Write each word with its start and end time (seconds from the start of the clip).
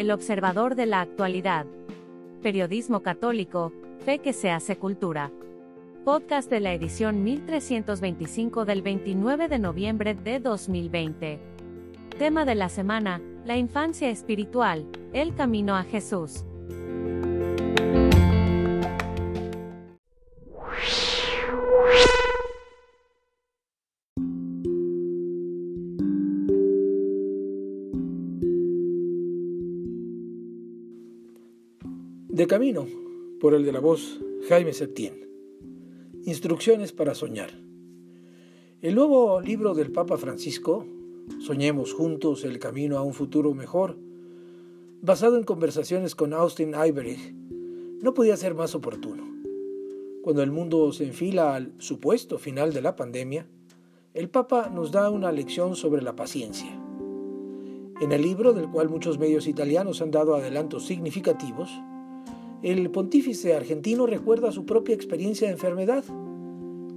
El 0.00 0.10
observador 0.12 0.76
de 0.76 0.86
la 0.86 1.02
actualidad. 1.02 1.66
Periodismo 2.40 3.02
católico, 3.02 3.70
fe 4.02 4.18
que 4.20 4.32
se 4.32 4.50
hace 4.50 4.78
cultura. 4.78 5.30
Podcast 6.06 6.48
de 6.48 6.58
la 6.60 6.72
edición 6.72 7.22
1325 7.22 8.64
del 8.64 8.80
29 8.80 9.48
de 9.48 9.58
noviembre 9.58 10.14
de 10.14 10.40
2020. 10.40 11.38
Tema 12.18 12.46
de 12.46 12.54
la 12.54 12.70
semana, 12.70 13.20
la 13.44 13.58
infancia 13.58 14.08
espiritual, 14.08 14.86
el 15.12 15.34
camino 15.34 15.76
a 15.76 15.82
Jesús. 15.82 16.46
De 32.40 32.46
camino, 32.46 32.86
por 33.38 33.52
el 33.52 33.66
de 33.66 33.72
la 33.72 33.80
voz 33.80 34.18
Jaime 34.48 34.72
Septién. 34.72 35.28
Instrucciones 36.24 36.90
para 36.90 37.14
soñar. 37.14 37.50
El 38.80 38.94
nuevo 38.94 39.42
libro 39.42 39.74
del 39.74 39.92
Papa 39.92 40.16
Francisco, 40.16 40.86
Soñemos 41.38 41.92
juntos 41.92 42.44
el 42.44 42.58
camino 42.58 42.96
a 42.96 43.02
un 43.02 43.12
futuro 43.12 43.52
mejor, 43.52 43.98
basado 45.02 45.36
en 45.36 45.44
conversaciones 45.44 46.14
con 46.14 46.32
Austin 46.32 46.72
Iberich, 46.74 47.34
no 48.00 48.14
podía 48.14 48.38
ser 48.38 48.54
más 48.54 48.74
oportuno. 48.74 49.22
Cuando 50.22 50.42
el 50.42 50.50
mundo 50.50 50.90
se 50.92 51.04
enfila 51.04 51.54
al 51.54 51.74
supuesto 51.76 52.38
final 52.38 52.72
de 52.72 52.80
la 52.80 52.96
pandemia, 52.96 53.46
el 54.14 54.30
Papa 54.30 54.70
nos 54.70 54.92
da 54.92 55.10
una 55.10 55.30
lección 55.30 55.76
sobre 55.76 56.00
la 56.00 56.16
paciencia. 56.16 56.70
En 58.00 58.12
el 58.12 58.22
libro, 58.22 58.54
del 58.54 58.70
cual 58.70 58.88
muchos 58.88 59.18
medios 59.18 59.46
italianos 59.46 60.00
han 60.00 60.10
dado 60.10 60.34
adelantos 60.34 60.86
significativos, 60.86 61.70
el 62.62 62.90
pontífice 62.90 63.54
argentino 63.54 64.06
recuerda 64.06 64.52
su 64.52 64.66
propia 64.66 64.94
experiencia 64.94 65.46
de 65.46 65.54
enfermedad, 65.54 66.04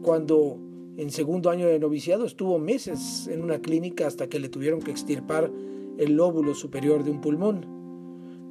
cuando 0.02 0.60
en 0.98 1.10
segundo 1.10 1.50
año 1.50 1.68
de 1.68 1.80
noviciado 1.80 2.26
estuvo 2.26 2.60
meses 2.60 3.28
en 3.28 3.42
una 3.42 3.60
clínica 3.60 4.06
hasta 4.06 4.28
que 4.28 4.40
le 4.40 4.50
tuvieron 4.50 4.82
que 4.82 4.92
extirpar 4.92 5.52
el 5.98 6.16
lóbulo 6.16 6.54
superior 6.54 7.04
de 7.04 7.12
un 7.12 7.22
pulmón. 7.22 7.66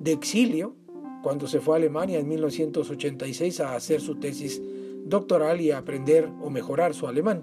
De 0.01 0.13
exilio, 0.13 0.75
cuando 1.23 1.47
se 1.47 1.61
fue 1.61 1.75
a 1.75 1.79
Alemania 1.79 2.19
en 2.19 2.29
1986 2.29 3.61
a 3.61 3.77
hacer 3.77 4.01
su 4.01 4.17
tesis 4.17 4.61
doctoral 5.05 5.61
y 5.61 5.71
a 5.71 5.79
aprender 5.79 6.29
o 6.41 6.51
mejorar 6.51 6.95
su 6.95 7.07
alemán. 7.07 7.43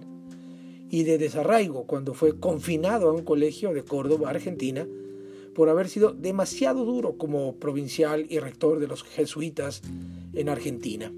Y 0.89 1.03
de 1.03 1.17
desarraigo, 1.17 1.85
cuando 1.85 2.13
fue 2.13 2.39
confinado 2.39 3.09
a 3.09 3.13
un 3.13 3.23
colegio 3.23 3.73
de 3.73 3.83
Córdoba, 3.83 4.31
Argentina, 4.31 4.87
por 5.59 5.67
haber 5.67 5.89
sido 5.89 6.13
demasiado 6.13 6.85
duro 6.85 7.17
como 7.17 7.57
provincial 7.57 8.25
y 8.29 8.39
rector 8.39 8.79
de 8.79 8.87
los 8.87 9.03
jesuitas 9.03 9.81
en 10.33 10.47
Argentina. 10.47 11.11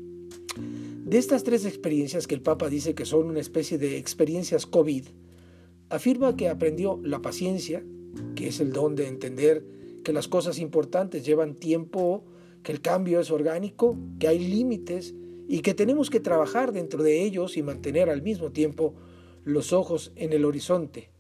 De 1.06 1.20
estas 1.20 1.44
tres 1.44 1.64
experiencias 1.64 2.26
que 2.26 2.34
el 2.34 2.42
Papa 2.42 2.68
dice 2.68 2.96
que 2.96 3.06
son 3.06 3.28
una 3.28 3.40
especie 3.40 3.78
de 3.78 4.00
experiencias 4.00 4.66
COVID, 4.66 5.06
afirma 5.90 6.36
que 6.36 6.50
aprendió 6.50 7.00
la 7.04 7.22
paciencia, 7.22 7.84
que 8.34 8.48
es 8.48 8.60
el 8.60 8.74
don 8.74 8.96
de 8.96 9.08
entender 9.08 9.64
que 10.04 10.12
las 10.12 10.28
cosas 10.28 10.58
importantes 10.58 11.24
llevan 11.24 11.54
tiempo, 11.54 12.26
que 12.64 12.72
el 12.72 12.82
cambio 12.82 13.20
es 13.20 13.30
orgánico, 13.30 13.96
que 14.18 14.28
hay 14.28 14.40
límites 14.40 15.14
y 15.48 15.60
que 15.60 15.76
tenemos 15.76 16.10
que 16.10 16.20
trabajar 16.20 16.72
dentro 16.72 17.04
de 17.04 17.22
ellos 17.22 17.58
y 17.58 17.62
mantener 17.62 18.10
al 18.10 18.24
mismo 18.24 18.52
tiempo 18.52 18.96
los 19.44 19.72
ojos 19.72 20.12
en 20.16 20.34
el 20.34 20.46
horizonte, 20.46 21.12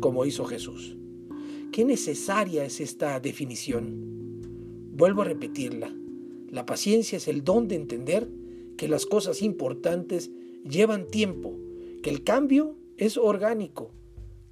como 0.00 0.24
hizo 0.24 0.46
Jesús. 0.46 0.96
Qué 1.72 1.84
necesaria 1.84 2.64
es 2.64 2.80
esta 2.80 3.20
definición. 3.20 4.90
Vuelvo 4.92 5.22
a 5.22 5.26
repetirla. 5.26 5.94
La 6.48 6.66
paciencia 6.66 7.16
es 7.16 7.28
el 7.28 7.44
don 7.44 7.68
de 7.68 7.76
entender 7.76 8.28
que 8.76 8.88
las 8.88 9.06
cosas 9.06 9.40
importantes 9.40 10.32
llevan 10.68 11.06
tiempo, 11.06 11.56
que 12.02 12.10
el 12.10 12.24
cambio 12.24 12.76
es 12.96 13.16
orgánico, 13.16 13.92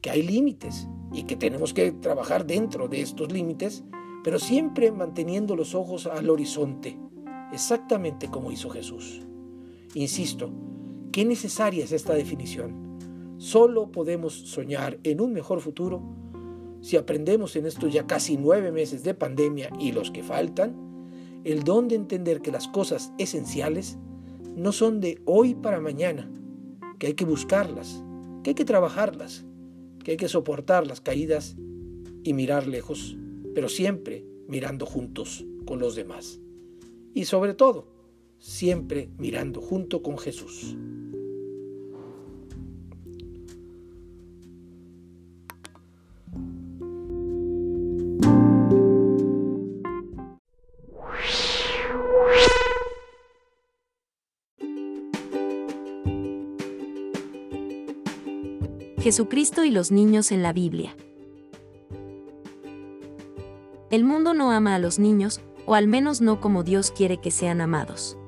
que 0.00 0.10
hay 0.10 0.22
límites 0.22 0.86
y 1.12 1.24
que 1.24 1.34
tenemos 1.34 1.74
que 1.74 1.90
trabajar 1.90 2.46
dentro 2.46 2.86
de 2.86 3.00
estos 3.00 3.32
límites, 3.32 3.82
pero 4.22 4.38
siempre 4.38 4.92
manteniendo 4.92 5.56
los 5.56 5.74
ojos 5.74 6.06
al 6.06 6.30
horizonte, 6.30 6.96
exactamente 7.52 8.28
como 8.28 8.52
hizo 8.52 8.70
Jesús. 8.70 9.22
Insisto, 9.94 10.52
qué 11.10 11.24
necesaria 11.24 11.82
es 11.82 11.90
esta 11.90 12.14
definición. 12.14 13.36
Solo 13.38 13.90
podemos 13.90 14.34
soñar 14.34 15.00
en 15.02 15.20
un 15.20 15.32
mejor 15.32 15.60
futuro 15.60 16.00
si 16.80 16.96
aprendemos 16.96 17.56
en 17.56 17.66
estos 17.66 17.92
ya 17.92 18.06
casi 18.06 18.36
nueve 18.36 18.72
meses 18.72 19.02
de 19.02 19.14
pandemia 19.14 19.70
y 19.78 19.92
los 19.92 20.10
que 20.10 20.22
faltan, 20.22 20.76
el 21.44 21.64
don 21.64 21.88
de 21.88 21.96
entender 21.96 22.40
que 22.40 22.52
las 22.52 22.68
cosas 22.68 23.12
esenciales 23.18 23.98
no 24.56 24.72
son 24.72 25.00
de 25.00 25.20
hoy 25.24 25.54
para 25.54 25.80
mañana, 25.80 26.30
que 26.98 27.08
hay 27.08 27.14
que 27.14 27.24
buscarlas, 27.24 28.02
que 28.42 28.50
hay 28.50 28.54
que 28.54 28.64
trabajarlas, 28.64 29.44
que 30.04 30.12
hay 30.12 30.16
que 30.16 30.28
soportar 30.28 30.86
las 30.86 31.00
caídas 31.00 31.56
y 32.24 32.32
mirar 32.32 32.66
lejos, 32.66 33.16
pero 33.54 33.68
siempre 33.68 34.24
mirando 34.48 34.86
juntos 34.86 35.44
con 35.64 35.78
los 35.78 35.94
demás. 35.94 36.40
Y 37.14 37.24
sobre 37.24 37.54
todo, 37.54 37.86
siempre 38.38 39.10
mirando 39.18 39.60
junto 39.60 40.02
con 40.02 40.18
Jesús. 40.18 40.76
Jesucristo 59.08 59.64
y 59.64 59.70
los 59.70 59.90
niños 59.90 60.32
en 60.32 60.42
la 60.42 60.52
Biblia. 60.52 60.94
El 63.88 64.04
mundo 64.04 64.34
no 64.34 64.50
ama 64.52 64.74
a 64.74 64.78
los 64.78 64.98
niños, 64.98 65.40
o 65.64 65.74
al 65.74 65.88
menos 65.88 66.20
no 66.20 66.42
como 66.42 66.62
Dios 66.62 66.90
quiere 66.90 67.16
que 67.16 67.30
sean 67.30 67.62
amados. 67.62 68.18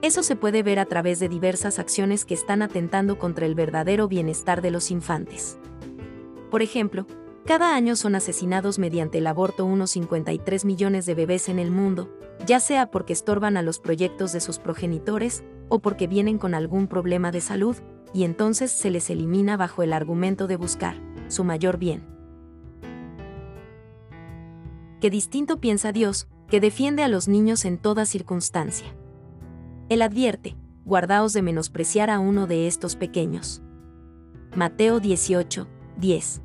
Eso 0.00 0.22
se 0.22 0.36
puede 0.36 0.62
ver 0.62 0.78
a 0.78 0.86
través 0.86 1.20
de 1.20 1.28
diversas 1.28 1.78
acciones 1.78 2.24
que 2.24 2.32
están 2.32 2.62
atentando 2.62 3.18
contra 3.18 3.44
el 3.44 3.54
verdadero 3.54 4.08
bienestar 4.08 4.62
de 4.62 4.70
los 4.70 4.90
infantes. 4.90 5.58
Por 6.50 6.62
ejemplo, 6.62 7.06
cada 7.44 7.74
año 7.74 7.94
son 7.94 8.14
asesinados 8.14 8.78
mediante 8.78 9.18
el 9.18 9.26
aborto 9.26 9.66
unos 9.66 9.90
53 9.90 10.64
millones 10.64 11.04
de 11.04 11.14
bebés 11.14 11.50
en 11.50 11.58
el 11.58 11.70
mundo, 11.70 12.08
ya 12.46 12.58
sea 12.58 12.90
porque 12.90 13.12
estorban 13.12 13.58
a 13.58 13.62
los 13.62 13.78
proyectos 13.80 14.32
de 14.32 14.40
sus 14.40 14.60
progenitores, 14.60 15.44
o 15.68 15.80
porque 15.80 16.06
vienen 16.06 16.38
con 16.38 16.54
algún 16.54 16.86
problema 16.86 17.32
de 17.32 17.42
salud, 17.42 17.76
y 18.12 18.24
entonces 18.24 18.70
se 18.70 18.90
les 18.90 19.10
elimina 19.10 19.56
bajo 19.56 19.82
el 19.82 19.92
argumento 19.92 20.46
de 20.46 20.56
buscar 20.56 20.96
su 21.28 21.44
mayor 21.44 21.78
bien. 21.78 22.02
Qué 25.00 25.10
distinto 25.10 25.60
piensa 25.60 25.92
Dios, 25.92 26.28
que 26.48 26.60
defiende 26.60 27.02
a 27.02 27.08
los 27.08 27.28
niños 27.28 27.64
en 27.64 27.78
toda 27.78 28.04
circunstancia. 28.04 28.94
Él 29.88 30.02
advierte, 30.02 30.56
guardaos 30.84 31.32
de 31.32 31.42
menospreciar 31.42 32.10
a 32.10 32.18
uno 32.18 32.46
de 32.46 32.66
estos 32.66 32.96
pequeños. 32.96 33.62
Mateo 34.54 35.00
18, 35.00 35.68
10. 35.96 36.42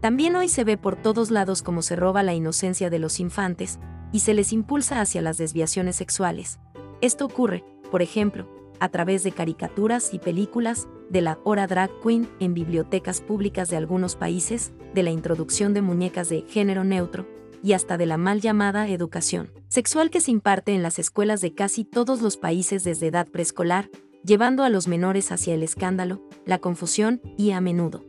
También 0.00 0.34
hoy 0.34 0.48
se 0.48 0.64
ve 0.64 0.78
por 0.78 0.96
todos 0.96 1.30
lados 1.30 1.62
cómo 1.62 1.82
se 1.82 1.94
roba 1.94 2.22
la 2.22 2.32
inocencia 2.32 2.88
de 2.88 2.98
los 2.98 3.20
infantes, 3.20 3.78
y 4.12 4.20
se 4.20 4.34
les 4.34 4.52
impulsa 4.52 5.00
hacia 5.00 5.22
las 5.22 5.36
desviaciones 5.36 5.96
sexuales. 5.96 6.58
Esto 7.00 7.26
ocurre, 7.26 7.64
por 7.90 8.02
ejemplo, 8.02 8.48
a 8.80 8.88
través 8.88 9.22
de 9.22 9.32
caricaturas 9.32 10.12
y 10.12 10.18
películas, 10.18 10.88
de 11.08 11.20
la 11.20 11.38
hora 11.44 11.66
drag 11.66 11.90
queen 12.02 12.28
en 12.40 12.54
bibliotecas 12.54 13.20
públicas 13.20 13.68
de 13.68 13.76
algunos 13.76 14.16
países, 14.16 14.72
de 14.94 15.02
la 15.02 15.10
introducción 15.10 15.74
de 15.74 15.82
muñecas 15.82 16.28
de 16.28 16.42
género 16.48 16.84
neutro, 16.84 17.26
y 17.62 17.74
hasta 17.74 17.98
de 17.98 18.06
la 18.06 18.16
mal 18.16 18.40
llamada 18.40 18.88
educación 18.88 19.50
sexual 19.68 20.10
que 20.10 20.20
se 20.20 20.30
imparte 20.30 20.74
en 20.74 20.82
las 20.82 20.98
escuelas 20.98 21.40
de 21.40 21.54
casi 21.54 21.84
todos 21.84 22.22
los 22.22 22.36
países 22.36 22.84
desde 22.84 23.08
edad 23.08 23.28
preescolar, 23.28 23.90
llevando 24.24 24.64
a 24.64 24.68
los 24.68 24.88
menores 24.88 25.30
hacia 25.30 25.54
el 25.54 25.62
escándalo, 25.62 26.22
la 26.44 26.58
confusión 26.58 27.20
y, 27.36 27.52
a 27.52 27.60
menudo, 27.60 28.04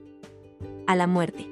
a 0.88 0.95
la 0.95 1.07
muerte. 1.07 1.48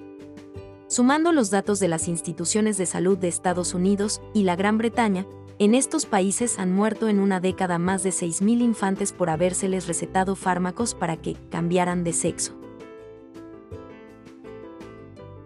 Sumando 0.88 1.32
los 1.32 1.52
datos 1.52 1.80
de 1.80 1.88
las 1.88 2.08
instituciones 2.08 2.78
de 2.78 2.88
salud 2.88 3.18
de 3.18 3.28
Estados 3.28 3.74
Unidos 3.76 4.22
y 4.34 4.44
la 4.44 4.56
Gran 4.56 4.78
Bretaña, 4.80 5.28
en 5.60 5.76
estos 5.76 6.06
países 6.06 6.58
han 6.58 6.74
muerto 6.74 7.10
en 7.10 7.20
una 7.20 7.42
década 7.42 7.78
más 7.80 8.02
de 8.02 8.12
6.000 8.12 8.62
infantes 8.62 9.12
por 9.12 9.30
habérseles 9.30 9.88
recetado 9.88 10.38
fármacos 10.38 10.96
para 10.96 11.18
que 11.18 11.36
cambiaran 11.50 12.06
de 12.06 12.14
sexo. 12.14 12.54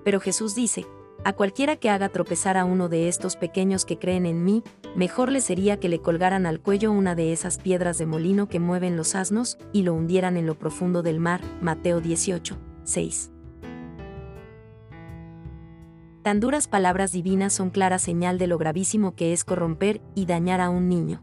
Pero 0.04 0.20
Jesús 0.20 0.54
dice, 0.54 0.86
a 1.26 1.34
cualquiera 1.34 1.78
que 1.78 1.90
haga 1.90 2.10
tropezar 2.10 2.58
a 2.58 2.66
uno 2.66 2.90
de 2.90 3.08
estos 3.08 3.38
pequeños 3.38 3.86
que 3.86 3.98
creen 3.98 4.28
en 4.28 4.44
mí, 4.44 4.62
mejor 4.96 5.32
le 5.32 5.42
sería 5.42 5.80
que 5.80 5.90
le 5.90 6.00
colgaran 6.00 6.46
al 6.46 6.60
cuello 6.60 6.92
una 6.92 7.16
de 7.16 7.34
esas 7.34 7.58
piedras 7.58 7.98
de 7.98 8.06
molino 8.06 8.48
que 8.48 8.60
mueven 8.60 8.96
los 8.98 9.16
asnos 9.16 9.58
y 9.72 9.82
lo 9.82 9.96
hundieran 9.96 10.38
en 10.38 10.46
lo 10.46 10.56
profundo 10.56 11.02
del 11.02 11.20
mar. 11.20 11.42
Mateo 11.60 12.02
18, 12.02 12.56
6. 12.84 13.32
Tan 16.24 16.40
duras 16.40 16.70
palabras 16.70 17.12
divinas 17.12 17.52
son 17.52 17.70
clara 17.70 18.00
señal 18.00 18.38
de 18.38 18.48
lo 18.48 18.58
gravísimo 18.58 19.14
que 19.14 19.34
es 19.34 19.44
corromper 19.44 20.00
y 20.16 20.26
dañar 20.26 20.62
a 20.62 20.70
un 20.70 20.88
niño. 20.88 21.22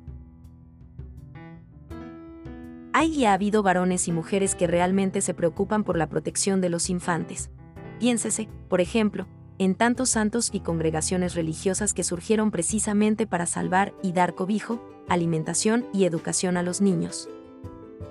Hay 2.93 3.15
y 3.15 3.25
ha 3.25 3.33
habido 3.33 3.63
varones 3.63 4.09
y 4.09 4.13
mujeres 4.13 4.55
que 4.55 4.67
realmente 4.67 5.23
se 5.23 5.33
preocupan 5.33 5.85
por 5.85 5.97
la 5.97 6.11
protección 6.11 6.61
de 6.61 6.69
los 6.69 6.91
infantes. 6.91 7.51
Piénsese, 7.99 8.51
por 8.69 8.83
ejemplo, 8.83 9.27
en 9.57 9.75
tantos 9.75 10.11
santos 10.11 10.51
y 10.53 10.61
congregaciones 10.61 11.35
religiosas 11.35 11.95
que 11.95 12.05
surgieron 12.05 12.51
precisamente 12.51 13.27
para 13.27 13.47
salvar 13.47 13.95
y 14.03 14.13
dar 14.13 14.35
cobijo, 14.35 14.87
alimentación 15.09 15.87
y 15.95 16.05
educación 16.05 16.59
a 16.59 16.63
los 16.63 16.83
niños. 16.83 17.31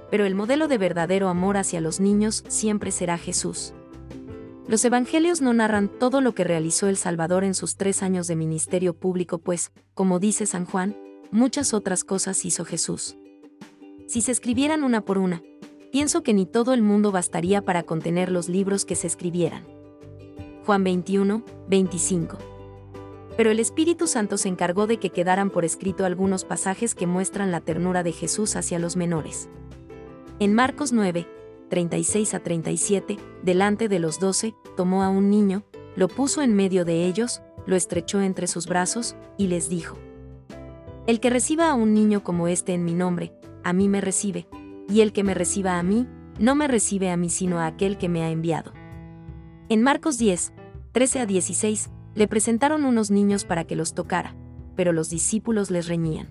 Pero 0.10 0.26
el 0.26 0.34
modelo 0.34 0.68
de 0.68 0.80
verdadero 0.80 1.30
amor 1.30 1.58
hacia 1.58 1.82
los 1.82 2.00
niños 2.00 2.44
siempre 2.48 2.90
será 2.90 3.20
Jesús. 3.20 3.76
Los 4.70 4.86
evangelios 4.86 5.42
no 5.42 5.52
narran 5.52 5.88
todo 5.90 6.22
lo 6.22 6.36
que 6.36 6.44
realizó 6.44 6.90
el 6.90 6.96
Salvador 6.96 7.44
en 7.44 7.56
sus 7.56 7.76
tres 7.76 8.04
años 8.04 8.28
de 8.28 8.36
ministerio 8.36 8.94
público, 8.94 9.40
pues, 9.40 9.72
como 9.96 10.20
dice 10.20 10.46
San 10.46 10.66
Juan, 10.66 10.96
muchas 11.32 11.74
otras 11.74 12.04
cosas 12.04 12.46
hizo 12.46 12.66
Jesús. 12.66 13.18
Si 14.06 14.22
se 14.22 14.32
escribieran 14.32 14.84
una 14.84 15.02
por 15.02 15.18
una, 15.18 15.42
pienso 15.92 16.22
que 16.22 16.36
ni 16.36 16.46
todo 16.46 16.76
el 16.76 16.84
mundo 16.84 17.12
bastaría 17.12 17.64
para 17.64 17.82
contener 17.82 18.30
los 18.30 18.48
libros 18.48 18.86
que 18.86 18.94
se 18.94 19.08
escribieran. 19.08 19.66
Juan 20.68 20.84
21, 20.84 21.44
25. 21.68 22.38
Pero 23.38 23.50
el 23.50 23.60
Espíritu 23.60 24.06
Santo 24.06 24.38
se 24.38 24.50
encargó 24.50 24.86
de 24.86 25.00
que 25.00 25.10
quedaran 25.10 25.50
por 25.50 25.66
escrito 25.66 26.06
algunos 26.06 26.46
pasajes 26.46 26.94
que 26.94 27.08
muestran 27.08 27.52
la 27.52 27.62
ternura 27.62 28.04
de 28.04 28.12
Jesús 28.12 28.56
hacia 28.56 28.78
los 28.78 28.98
menores. 28.98 29.50
En 30.38 30.54
Marcos 30.54 30.94
9, 30.94 31.28
36 31.70 32.34
a 32.34 32.40
37, 32.40 33.18
delante 33.44 33.88
de 33.88 34.00
los 34.00 34.20
doce, 34.20 34.56
tomó 34.76 35.04
a 35.04 35.10
un 35.10 35.30
niño, 35.30 35.64
lo 35.96 36.08
puso 36.08 36.42
en 36.42 36.54
medio 36.54 36.86
de 36.86 37.06
ellos, 37.06 37.42
lo 37.66 37.76
estrechó 37.76 38.22
entre 38.22 38.48
sus 38.48 38.68
brazos, 38.68 39.16
y 39.38 39.48
les 39.48 39.70
dijo, 39.70 39.98
El 41.08 41.20
que 41.20 41.30
reciba 41.30 41.70
a 41.70 41.76
un 41.76 41.94
niño 41.94 42.24
como 42.24 42.48
este 42.48 42.74
en 42.74 42.84
mi 42.84 42.94
nombre, 42.94 43.34
a 43.64 43.74
mí 43.74 43.88
me 43.88 44.02
recibe, 44.02 44.48
y 44.90 45.02
el 45.02 45.14
que 45.14 45.24
me 45.24 45.34
reciba 45.34 45.78
a 45.78 45.84
mí, 45.84 46.08
no 46.40 46.56
me 46.56 46.68
recibe 46.68 47.10
a 47.10 47.18
mí 47.18 47.30
sino 47.30 47.60
a 47.60 47.68
aquel 47.68 47.98
que 47.98 48.10
me 48.10 48.24
ha 48.24 48.32
enviado. 48.32 48.74
En 49.70 49.84
Marcos 49.84 50.18
10, 50.18 50.54
13 50.94 51.20
a 51.20 51.26
16, 51.26 51.90
le 52.16 52.28
presentaron 52.28 52.86
unos 52.86 53.12
niños 53.12 53.46
para 53.46 53.66
que 53.66 53.76
los 53.76 53.94
tocara, 53.94 54.36
pero 54.76 54.94
los 54.94 55.10
discípulos 55.10 55.70
les 55.70 55.88
reñían. 55.88 56.30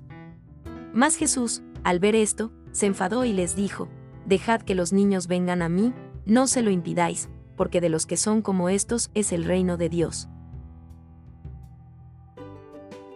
Mas 0.93 1.17
Jesús, 1.17 1.62
al 1.84 2.00
ver 2.00 2.17
esto, 2.17 2.50
se 2.73 2.87
enfadó 2.87 3.25
y 3.25 3.32
les 3.32 3.55
dijo, 3.55 3.88
Dejad 4.29 4.61
que 4.61 4.75
los 4.75 4.93
niños 4.93 5.27
vengan 5.27 5.63
a 5.63 5.71
mí, 5.71 5.95
no 6.27 6.49
se 6.49 6.61
lo 6.61 6.71
impidáis, 6.71 7.31
porque 7.57 7.81
de 7.81 7.89
los 7.89 8.05
que 8.05 8.19
son 8.19 8.43
como 8.43 8.69
estos 8.69 9.11
es 9.15 9.33
el 9.33 9.43
reino 9.43 9.79
de 9.79 9.89
Dios. 9.89 10.29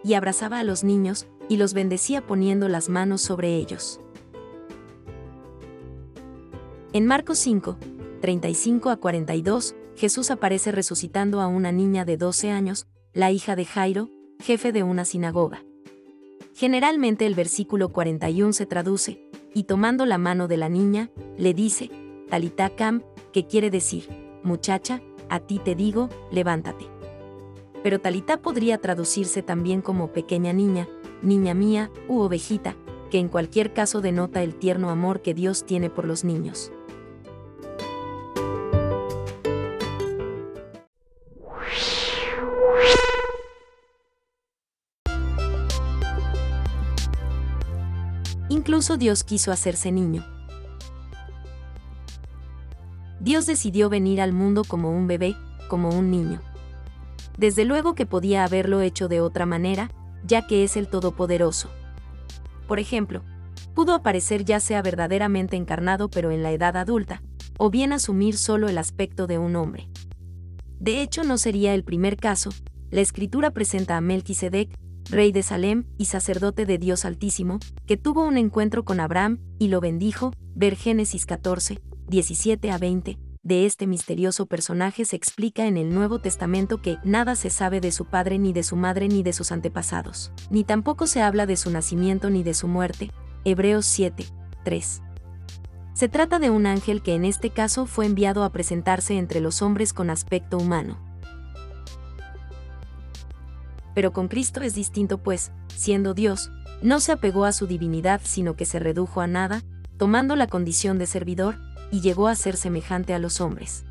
Y 0.03 0.15
abrazaba 0.15 0.57
a 0.57 0.63
los 0.63 0.83
niños, 0.83 1.27
y 1.47 1.57
los 1.57 1.75
bendecía 1.75 2.25
poniendo 2.25 2.67
las 2.67 2.89
manos 2.89 3.21
sobre 3.21 3.57
ellos. 3.57 4.01
En 6.93 7.05
Marcos 7.05 7.37
5, 7.37 7.77
35 8.19 8.89
a 8.89 8.97
42, 8.97 9.75
Jesús 9.95 10.31
aparece 10.31 10.71
resucitando 10.71 11.41
a 11.41 11.47
una 11.47 11.71
niña 11.71 12.05
de 12.05 12.17
12 12.17 12.49
años, 12.49 12.87
la 13.13 13.29
hija 13.29 13.55
de 13.55 13.65
Jairo, 13.65 14.09
jefe 14.39 14.71
de 14.71 14.81
una 14.81 15.05
sinagoga. 15.05 15.63
Generalmente 16.55 17.27
el 17.27 17.35
versículo 17.35 17.89
41 17.89 18.53
se 18.53 18.65
traduce, 18.65 19.29
y 19.53 19.63
tomando 19.63 20.05
la 20.05 20.17
mano 20.17 20.47
de 20.47 20.57
la 20.57 20.69
niña, 20.69 21.09
le 21.37 21.53
dice, 21.53 21.89
Talita 22.29 22.69
Cam, 22.75 23.03
que 23.31 23.45
quiere 23.47 23.69
decir, 23.69 24.07
muchacha, 24.43 25.01
a 25.29 25.39
ti 25.39 25.59
te 25.59 25.75
digo, 25.75 26.09
levántate. 26.31 26.85
Pero 27.83 27.99
Talita 28.01 28.41
podría 28.41 28.77
traducirse 28.79 29.43
también 29.43 29.81
como 29.81 30.11
pequeña 30.11 30.53
niña, 30.53 30.87
niña 31.21 31.53
mía, 31.53 31.91
u 32.07 32.19
ovejita, 32.19 32.75
que 33.09 33.19
en 33.19 33.29
cualquier 33.29 33.73
caso 33.73 34.01
denota 34.01 34.41
el 34.41 34.55
tierno 34.55 34.89
amor 34.89 35.21
que 35.21 35.33
Dios 35.33 35.65
tiene 35.65 35.89
por 35.89 36.05
los 36.05 36.23
niños. 36.23 36.71
Incluso 48.63 48.95
Dios 48.95 49.25
quiso 49.25 49.51
hacerse 49.51 49.91
niño. 49.91 50.25
Dios 53.19 53.45
decidió 53.45 53.89
venir 53.89 54.21
al 54.21 54.31
mundo 54.31 54.63
como 54.65 54.89
un 54.89 55.05
bebé, 55.05 55.35
como 55.67 55.89
un 55.89 56.09
niño. 56.09 56.39
Desde 57.37 57.65
luego 57.65 57.93
que 57.93 58.05
podía 58.05 58.45
haberlo 58.45 58.79
hecho 58.79 59.09
de 59.09 59.19
otra 59.19 59.45
manera, 59.45 59.91
ya 60.25 60.47
que 60.47 60.63
es 60.63 60.77
el 60.77 60.87
Todopoderoso. 60.87 61.71
Por 62.65 62.79
ejemplo, 62.79 63.21
pudo 63.73 63.93
aparecer 63.93 64.45
ya 64.45 64.61
sea 64.61 64.81
verdaderamente 64.81 65.57
encarnado 65.57 66.09
pero 66.09 66.31
en 66.31 66.41
la 66.41 66.53
edad 66.53 66.77
adulta, 66.77 67.21
o 67.57 67.69
bien 67.69 67.91
asumir 67.91 68.37
solo 68.37 68.69
el 68.69 68.77
aspecto 68.77 69.27
de 69.27 69.39
un 69.39 69.57
hombre. 69.57 69.89
De 70.79 71.01
hecho, 71.01 71.25
no 71.25 71.37
sería 71.37 71.73
el 71.73 71.83
primer 71.83 72.15
caso, 72.15 72.49
la 72.91 73.01
escritura 73.01 73.51
presenta 73.51 73.97
a 73.97 74.01
Melquisedec, 74.01 74.69
rey 75.09 75.31
de 75.31 75.43
Salem 75.43 75.85
y 75.97 76.05
sacerdote 76.05 76.65
de 76.65 76.77
Dios 76.77 77.05
Altísimo, 77.05 77.59
que 77.85 77.97
tuvo 77.97 78.25
un 78.25 78.37
encuentro 78.37 78.85
con 78.85 78.99
Abraham 78.99 79.39
y 79.59 79.67
lo 79.67 79.81
bendijo, 79.81 80.31
ver 80.55 80.75
Génesis 80.75 81.25
14, 81.25 81.81
17 82.07 82.71
a 82.71 82.77
20. 82.77 83.19
De 83.43 83.65
este 83.65 83.87
misterioso 83.87 84.45
personaje 84.45 85.03
se 85.03 85.17
explica 85.17 85.67
en 85.67 85.75
el 85.75 85.93
Nuevo 85.93 86.19
Testamento 86.19 86.81
que 86.81 86.97
nada 87.03 87.35
se 87.35 87.49
sabe 87.49 87.81
de 87.81 87.91
su 87.91 88.05
padre 88.05 88.39
ni 88.39 88.53
de 88.53 88.63
su 88.63 88.77
madre 88.77 89.09
ni 89.09 89.21
de 89.21 89.33
sus 89.33 89.51
antepasados, 89.51 90.31
ni 90.49 90.63
tampoco 90.63 91.07
se 91.07 91.21
habla 91.21 91.45
de 91.45 91.57
su 91.57 91.69
nacimiento 91.69 92.29
ni 92.29 92.41
de 92.43 92.53
su 92.53 92.69
muerte. 92.69 93.11
Hebreos 93.43 93.85
7, 93.85 94.25
3. 94.63 95.01
Se 95.93 96.07
trata 96.07 96.39
de 96.39 96.49
un 96.49 96.65
ángel 96.65 97.03
que 97.03 97.15
en 97.15 97.25
este 97.25 97.49
caso 97.49 97.85
fue 97.85 98.05
enviado 98.05 98.45
a 98.45 98.51
presentarse 98.51 99.17
entre 99.17 99.41
los 99.41 99.61
hombres 99.61 99.91
con 99.91 100.09
aspecto 100.09 100.57
humano. 100.57 100.97
Pero 103.93 104.13
con 104.13 104.27
Cristo 104.27 104.61
es 104.61 104.75
distinto 104.75 105.17
pues, 105.17 105.51
siendo 105.67 106.13
Dios, 106.13 106.51
no 106.81 106.99
se 106.99 107.11
apegó 107.11 107.45
a 107.45 107.51
su 107.51 107.67
divinidad 107.67 108.21
sino 108.23 108.55
que 108.55 108.65
se 108.65 108.79
redujo 108.79 109.21
a 109.21 109.27
nada, 109.27 109.63
tomando 109.97 110.35
la 110.35 110.47
condición 110.47 110.97
de 110.97 111.05
servidor, 111.05 111.57
y 111.91 112.01
llegó 112.01 112.27
a 112.27 112.35
ser 112.35 112.57
semejante 112.57 113.13
a 113.13 113.19
los 113.19 113.39
hombres. 113.39 113.85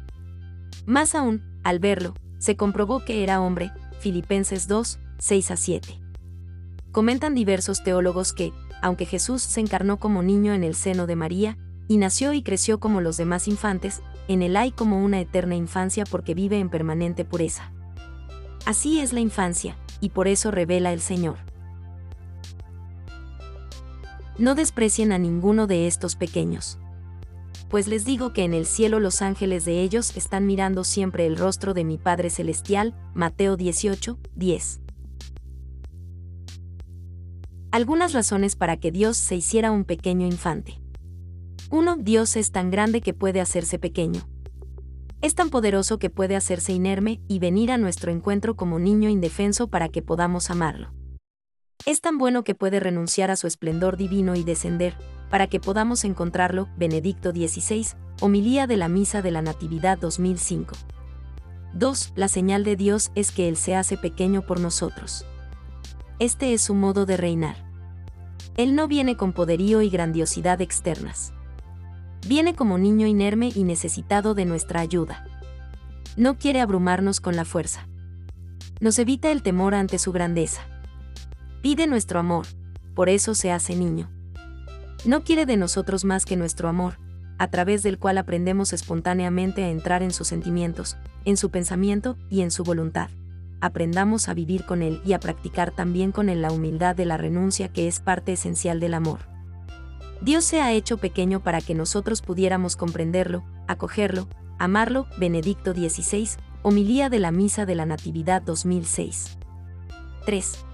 Más 0.86 1.14
aún, 1.14 1.42
al 1.62 1.78
verlo, 1.78 2.14
se 2.38 2.56
comprobó 2.56 3.04
que 3.04 3.22
era 3.22 3.40
hombre, 3.40 3.70
Filipenses 4.00 4.66
2, 4.66 4.98
6 5.18 5.50
a 5.52 5.56
7. 5.56 6.00
Comentan 6.90 7.34
diversos 7.34 7.84
teólogos 7.84 8.32
que, 8.32 8.52
aunque 8.82 9.06
Jesús 9.06 9.42
se 9.42 9.60
encarnó 9.60 9.98
como 9.98 10.22
niño 10.22 10.52
en 10.52 10.64
el 10.64 10.74
seno 10.74 11.06
de 11.06 11.14
María, 11.14 11.56
y 11.86 11.98
nació 11.98 12.32
y 12.32 12.42
creció 12.42 12.80
como 12.80 13.00
los 13.00 13.16
demás 13.16 13.46
infantes, 13.46 14.02
en 14.26 14.42
él 14.42 14.56
hay 14.56 14.72
como 14.72 15.02
una 15.02 15.20
eterna 15.20 15.54
infancia 15.54 16.04
porque 16.04 16.34
vive 16.34 16.58
en 16.58 16.68
permanente 16.68 17.24
pureza. 17.24 17.72
Así 18.66 19.00
es 19.00 19.12
la 19.12 19.20
infancia, 19.20 19.76
y 20.02 20.10
por 20.10 20.28
eso 20.28 20.50
revela 20.50 20.92
el 20.92 21.00
Señor. 21.00 21.38
No 24.36 24.54
desprecien 24.54 25.12
a 25.12 25.18
ninguno 25.18 25.66
de 25.66 25.86
estos 25.86 26.16
pequeños. 26.16 26.78
Pues 27.70 27.86
les 27.86 28.04
digo 28.04 28.32
que 28.32 28.42
en 28.42 28.52
el 28.52 28.66
cielo 28.66 28.98
los 28.98 29.22
ángeles 29.22 29.64
de 29.64 29.80
ellos 29.80 30.14
están 30.16 30.44
mirando 30.44 30.84
siempre 30.84 31.24
el 31.24 31.38
rostro 31.38 31.72
de 31.72 31.84
mi 31.84 31.96
Padre 31.96 32.28
Celestial, 32.28 32.94
Mateo 33.14 33.56
18, 33.56 34.18
10. 34.34 34.80
Algunas 37.70 38.12
razones 38.12 38.56
para 38.56 38.76
que 38.76 38.90
Dios 38.90 39.16
se 39.16 39.36
hiciera 39.36 39.70
un 39.70 39.84
pequeño 39.84 40.26
infante. 40.26 40.80
1. 41.70 41.96
Dios 42.00 42.36
es 42.36 42.50
tan 42.50 42.70
grande 42.70 43.00
que 43.00 43.14
puede 43.14 43.40
hacerse 43.40 43.78
pequeño. 43.78 44.31
Es 45.22 45.36
tan 45.36 45.50
poderoso 45.50 46.00
que 46.00 46.10
puede 46.10 46.34
hacerse 46.34 46.72
inerme 46.72 47.20
y 47.28 47.38
venir 47.38 47.70
a 47.70 47.78
nuestro 47.78 48.10
encuentro 48.10 48.56
como 48.56 48.80
niño 48.80 49.08
indefenso 49.08 49.68
para 49.68 49.88
que 49.88 50.02
podamos 50.02 50.50
amarlo. 50.50 50.92
Es 51.86 52.00
tan 52.00 52.18
bueno 52.18 52.42
que 52.42 52.56
puede 52.56 52.80
renunciar 52.80 53.30
a 53.30 53.36
su 53.36 53.46
esplendor 53.46 53.96
divino 53.96 54.34
y 54.34 54.42
descender, 54.42 54.96
para 55.30 55.46
que 55.46 55.60
podamos 55.60 56.04
encontrarlo, 56.04 56.68
Benedicto 56.76 57.30
XVI, 57.30 57.86
homilía 58.20 58.66
de 58.66 58.76
la 58.76 58.88
Misa 58.88 59.22
de 59.22 59.30
la 59.30 59.42
Natividad 59.42 59.96
2005. 59.96 60.74
2. 61.74 62.12
La 62.16 62.26
señal 62.26 62.64
de 62.64 62.74
Dios 62.74 63.12
es 63.14 63.30
que 63.30 63.48
Él 63.48 63.56
se 63.56 63.76
hace 63.76 63.96
pequeño 63.96 64.44
por 64.44 64.58
nosotros. 64.58 65.24
Este 66.18 66.52
es 66.52 66.62
su 66.62 66.74
modo 66.74 67.06
de 67.06 67.16
reinar. 67.16 67.56
Él 68.56 68.74
no 68.74 68.88
viene 68.88 69.16
con 69.16 69.32
poderío 69.32 69.82
y 69.82 69.88
grandiosidad 69.88 70.60
externas 70.60 71.32
viene 72.26 72.54
como 72.54 72.78
niño 72.78 73.06
inerme 73.06 73.50
y 73.54 73.64
necesitado 73.64 74.34
de 74.34 74.44
nuestra 74.44 74.80
ayuda. 74.80 75.26
No 76.16 76.38
quiere 76.38 76.60
abrumarnos 76.60 77.20
con 77.20 77.36
la 77.36 77.44
fuerza. 77.44 77.86
Nos 78.80 78.98
evita 78.98 79.30
el 79.30 79.42
temor 79.42 79.74
ante 79.74 79.98
su 79.98 80.12
grandeza. 80.12 80.62
Pide 81.62 81.86
nuestro 81.86 82.18
amor, 82.18 82.46
por 82.94 83.08
eso 83.08 83.34
se 83.34 83.52
hace 83.52 83.76
niño. 83.76 84.10
No 85.04 85.24
quiere 85.24 85.46
de 85.46 85.56
nosotros 85.56 86.04
más 86.04 86.24
que 86.24 86.36
nuestro 86.36 86.68
amor, 86.68 86.98
a 87.38 87.48
través 87.48 87.82
del 87.82 87.98
cual 87.98 88.18
aprendemos 88.18 88.72
espontáneamente 88.72 89.64
a 89.64 89.70
entrar 89.70 90.02
en 90.02 90.12
sus 90.12 90.28
sentimientos, 90.28 90.96
en 91.24 91.36
su 91.36 91.50
pensamiento 91.50 92.16
y 92.28 92.42
en 92.42 92.50
su 92.50 92.62
voluntad. 92.62 93.10
aprendamos 93.62 94.28
a 94.28 94.34
vivir 94.34 94.64
con 94.66 94.82
Él 94.82 95.00
y 95.04 95.12
a 95.12 95.20
practicar 95.20 95.70
también 95.70 96.10
con 96.10 96.28
Él 96.28 96.42
la 96.42 96.50
humildad 96.50 96.96
de 96.96 97.06
la 97.06 97.16
renuncia 97.16 97.68
que 97.68 97.86
es 97.86 98.00
parte 98.00 98.32
esencial 98.32 98.80
del 98.80 98.92
amor. 98.92 99.31
Dios 100.22 100.44
se 100.44 100.60
ha 100.60 100.72
hecho 100.72 100.98
pequeño 100.98 101.42
para 101.42 101.60
que 101.60 101.74
nosotros 101.74 102.22
pudiéramos 102.22 102.76
comprenderlo, 102.76 103.42
acogerlo, 103.66 104.28
amarlo, 104.56 105.08
Benedicto 105.18 105.72
XVI, 105.72 106.28
homilía 106.62 107.10
de 107.10 107.18
la 107.18 107.32
Misa 107.32 107.66
de 107.66 107.74
la 107.74 107.86
Natividad 107.86 108.40
2006. 108.40 109.36
3. 110.24 110.64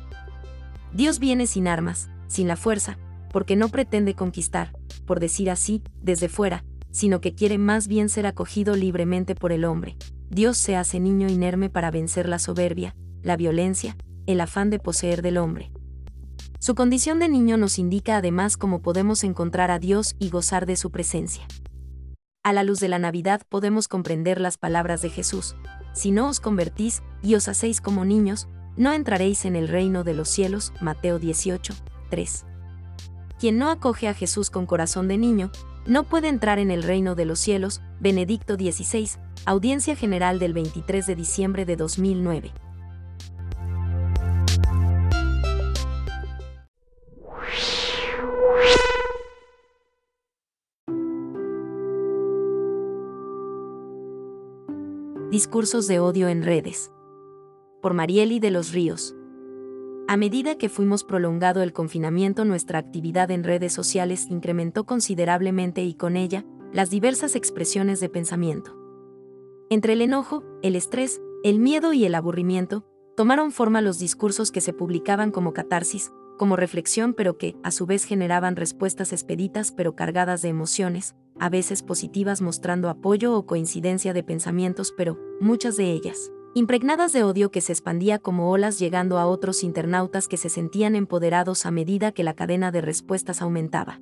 Dios 0.92 1.18
viene 1.18 1.46
sin 1.46 1.66
armas, 1.66 2.10
sin 2.26 2.46
la 2.46 2.56
fuerza, 2.56 2.98
porque 3.32 3.56
no 3.56 3.70
pretende 3.70 4.12
conquistar, 4.12 4.72
por 5.06 5.18
decir 5.18 5.50
así, 5.50 5.82
desde 6.02 6.28
fuera, 6.28 6.62
sino 6.90 7.22
que 7.22 7.34
quiere 7.34 7.56
más 7.56 7.88
bien 7.88 8.10
ser 8.10 8.26
acogido 8.26 8.76
libremente 8.76 9.34
por 9.34 9.50
el 9.50 9.64
hombre. 9.64 9.96
Dios 10.28 10.58
se 10.58 10.76
hace 10.76 11.00
niño 11.00 11.26
inerme 11.26 11.70
para 11.70 11.90
vencer 11.90 12.28
la 12.28 12.38
soberbia, 12.38 12.94
la 13.22 13.38
violencia, 13.38 13.96
el 14.26 14.42
afán 14.42 14.68
de 14.68 14.78
poseer 14.78 15.22
del 15.22 15.38
hombre. 15.38 15.72
Su 16.60 16.74
condición 16.74 17.20
de 17.20 17.28
niño 17.28 17.56
nos 17.56 17.78
indica 17.78 18.16
además 18.16 18.56
cómo 18.56 18.82
podemos 18.82 19.22
encontrar 19.22 19.70
a 19.70 19.78
Dios 19.78 20.16
y 20.18 20.28
gozar 20.28 20.66
de 20.66 20.76
su 20.76 20.90
presencia. 20.90 21.46
A 22.42 22.52
la 22.52 22.64
luz 22.64 22.80
de 22.80 22.88
la 22.88 22.98
Navidad 22.98 23.42
podemos 23.48 23.86
comprender 23.86 24.40
las 24.40 24.58
palabras 24.58 25.00
de 25.00 25.08
Jesús. 25.08 25.54
Si 25.92 26.10
no 26.10 26.28
os 26.28 26.40
convertís 26.40 27.02
y 27.22 27.36
os 27.36 27.46
hacéis 27.46 27.80
como 27.80 28.04
niños, 28.04 28.48
no 28.76 28.92
entraréis 28.92 29.44
en 29.44 29.54
el 29.54 29.68
reino 29.68 30.02
de 30.02 30.14
los 30.14 30.28
cielos. 30.28 30.72
Mateo 30.80 31.20
18, 31.20 31.74
3. 32.10 32.44
Quien 33.38 33.58
no 33.58 33.70
acoge 33.70 34.08
a 34.08 34.14
Jesús 34.14 34.50
con 34.50 34.66
corazón 34.66 35.06
de 35.06 35.16
niño, 35.16 35.52
no 35.86 36.04
puede 36.04 36.28
entrar 36.28 36.58
en 36.58 36.72
el 36.72 36.82
reino 36.82 37.14
de 37.14 37.24
los 37.24 37.38
cielos, 37.38 37.82
Benedicto 38.00 38.56
XVI, 38.56 39.10
Audiencia 39.46 39.94
General 39.94 40.40
del 40.40 40.54
23 40.54 41.06
de 41.06 41.14
diciembre 41.14 41.64
de 41.64 41.76
2009. 41.76 42.52
Discursos 55.38 55.86
de 55.86 56.00
odio 56.00 56.26
en 56.26 56.42
redes. 56.42 56.90
Por 57.80 57.94
Marieli 57.94 58.40
de 58.40 58.50
los 58.50 58.72
Ríos. 58.72 59.14
A 60.08 60.16
medida 60.16 60.58
que 60.58 60.68
fuimos 60.68 61.04
prolongado 61.04 61.62
el 61.62 61.72
confinamiento, 61.72 62.44
nuestra 62.44 62.80
actividad 62.80 63.30
en 63.30 63.44
redes 63.44 63.72
sociales 63.72 64.26
incrementó 64.30 64.84
considerablemente 64.84 65.84
y 65.84 65.94
con 65.94 66.16
ella, 66.16 66.44
las 66.72 66.90
diversas 66.90 67.36
expresiones 67.36 68.00
de 68.00 68.08
pensamiento. 68.08 68.76
Entre 69.70 69.92
el 69.92 70.02
enojo, 70.02 70.42
el 70.64 70.74
estrés, 70.74 71.20
el 71.44 71.60
miedo 71.60 71.92
y 71.92 72.04
el 72.04 72.16
aburrimiento, 72.16 72.84
tomaron 73.16 73.52
forma 73.52 73.80
los 73.80 74.00
discursos 74.00 74.50
que 74.50 74.60
se 74.60 74.72
publicaban 74.72 75.30
como 75.30 75.52
catarsis, 75.52 76.10
como 76.36 76.56
reflexión 76.56 77.14
pero 77.14 77.38
que, 77.38 77.54
a 77.62 77.70
su 77.70 77.86
vez, 77.86 78.02
generaban 78.02 78.56
respuestas 78.56 79.12
expeditas 79.12 79.70
pero 79.70 79.94
cargadas 79.94 80.42
de 80.42 80.48
emociones, 80.48 81.14
a 81.40 81.48
veces 81.48 81.82
positivas 81.82 82.42
mostrando 82.42 82.88
apoyo 82.88 83.34
o 83.34 83.46
coincidencia 83.46 84.12
de 84.12 84.22
pensamientos 84.22 84.92
pero, 84.96 85.18
muchas 85.40 85.76
de 85.76 85.92
ellas, 85.92 86.32
impregnadas 86.54 87.12
de 87.12 87.22
odio 87.22 87.50
que 87.50 87.60
se 87.60 87.72
expandía 87.72 88.18
como 88.18 88.50
olas 88.50 88.78
llegando 88.78 89.18
a 89.18 89.26
otros 89.26 89.62
internautas 89.62 90.28
que 90.28 90.36
se 90.36 90.48
sentían 90.48 90.96
empoderados 90.96 91.66
a 91.66 91.70
medida 91.70 92.12
que 92.12 92.24
la 92.24 92.34
cadena 92.34 92.70
de 92.72 92.80
respuestas 92.80 93.42
aumentaba. 93.42 94.00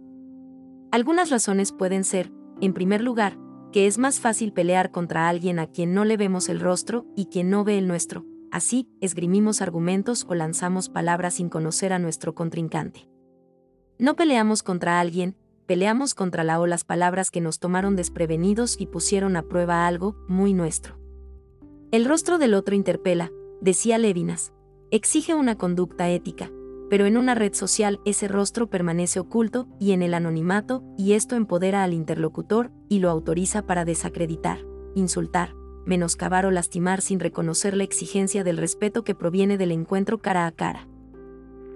Algunas 0.90 1.30
razones 1.30 1.72
pueden 1.72 2.04
ser, 2.04 2.32
en 2.60 2.72
primer 2.72 3.02
lugar, 3.02 3.36
que 3.72 3.86
es 3.86 3.98
más 3.98 4.20
fácil 4.20 4.52
pelear 4.52 4.90
contra 4.90 5.28
alguien 5.28 5.58
a 5.58 5.66
quien 5.66 5.92
no 5.92 6.04
le 6.04 6.16
vemos 6.16 6.48
el 6.48 6.60
rostro 6.60 7.04
y 7.16 7.26
quien 7.26 7.50
no 7.50 7.64
ve 7.64 7.76
el 7.76 7.88
nuestro, 7.88 8.24
así, 8.50 8.88
esgrimimos 9.00 9.60
argumentos 9.60 10.24
o 10.28 10.34
lanzamos 10.34 10.88
palabras 10.88 11.34
sin 11.34 11.50
conocer 11.50 11.92
a 11.92 11.98
nuestro 11.98 12.34
contrincante. 12.34 13.08
No 13.98 14.14
peleamos 14.14 14.62
contra 14.62 15.00
alguien, 15.00 15.36
peleamos 15.66 16.14
contra 16.14 16.44
la 16.44 16.60
o 16.60 16.66
las 16.66 16.84
palabras 16.84 17.30
que 17.30 17.40
nos 17.40 17.58
tomaron 17.58 17.96
desprevenidos 17.96 18.80
y 18.80 18.86
pusieron 18.86 19.36
a 19.36 19.42
prueba 19.42 19.86
algo 19.86 20.16
muy 20.28 20.54
nuestro. 20.54 20.98
El 21.90 22.04
rostro 22.04 22.38
del 22.38 22.54
otro 22.54 22.74
interpela, 22.74 23.30
decía 23.60 23.98
Levinas. 23.98 24.52
Exige 24.90 25.34
una 25.34 25.56
conducta 25.56 26.08
ética, 26.08 26.50
pero 26.88 27.06
en 27.06 27.16
una 27.16 27.34
red 27.34 27.54
social 27.54 28.00
ese 28.04 28.28
rostro 28.28 28.68
permanece 28.68 29.18
oculto 29.18 29.66
y 29.80 29.92
en 29.92 30.02
el 30.02 30.14
anonimato, 30.14 30.84
y 30.96 31.12
esto 31.14 31.36
empodera 31.36 31.82
al 31.82 31.92
interlocutor 31.92 32.70
y 32.88 33.00
lo 33.00 33.10
autoriza 33.10 33.62
para 33.62 33.84
desacreditar, 33.84 34.60
insultar, 34.94 35.54
menoscabar 35.84 36.46
o 36.46 36.50
lastimar 36.50 37.00
sin 37.00 37.20
reconocer 37.20 37.76
la 37.76 37.84
exigencia 37.84 38.44
del 38.44 38.56
respeto 38.56 39.04
que 39.04 39.14
proviene 39.14 39.58
del 39.58 39.72
encuentro 39.72 40.18
cara 40.18 40.46
a 40.46 40.52
cara. 40.52 40.88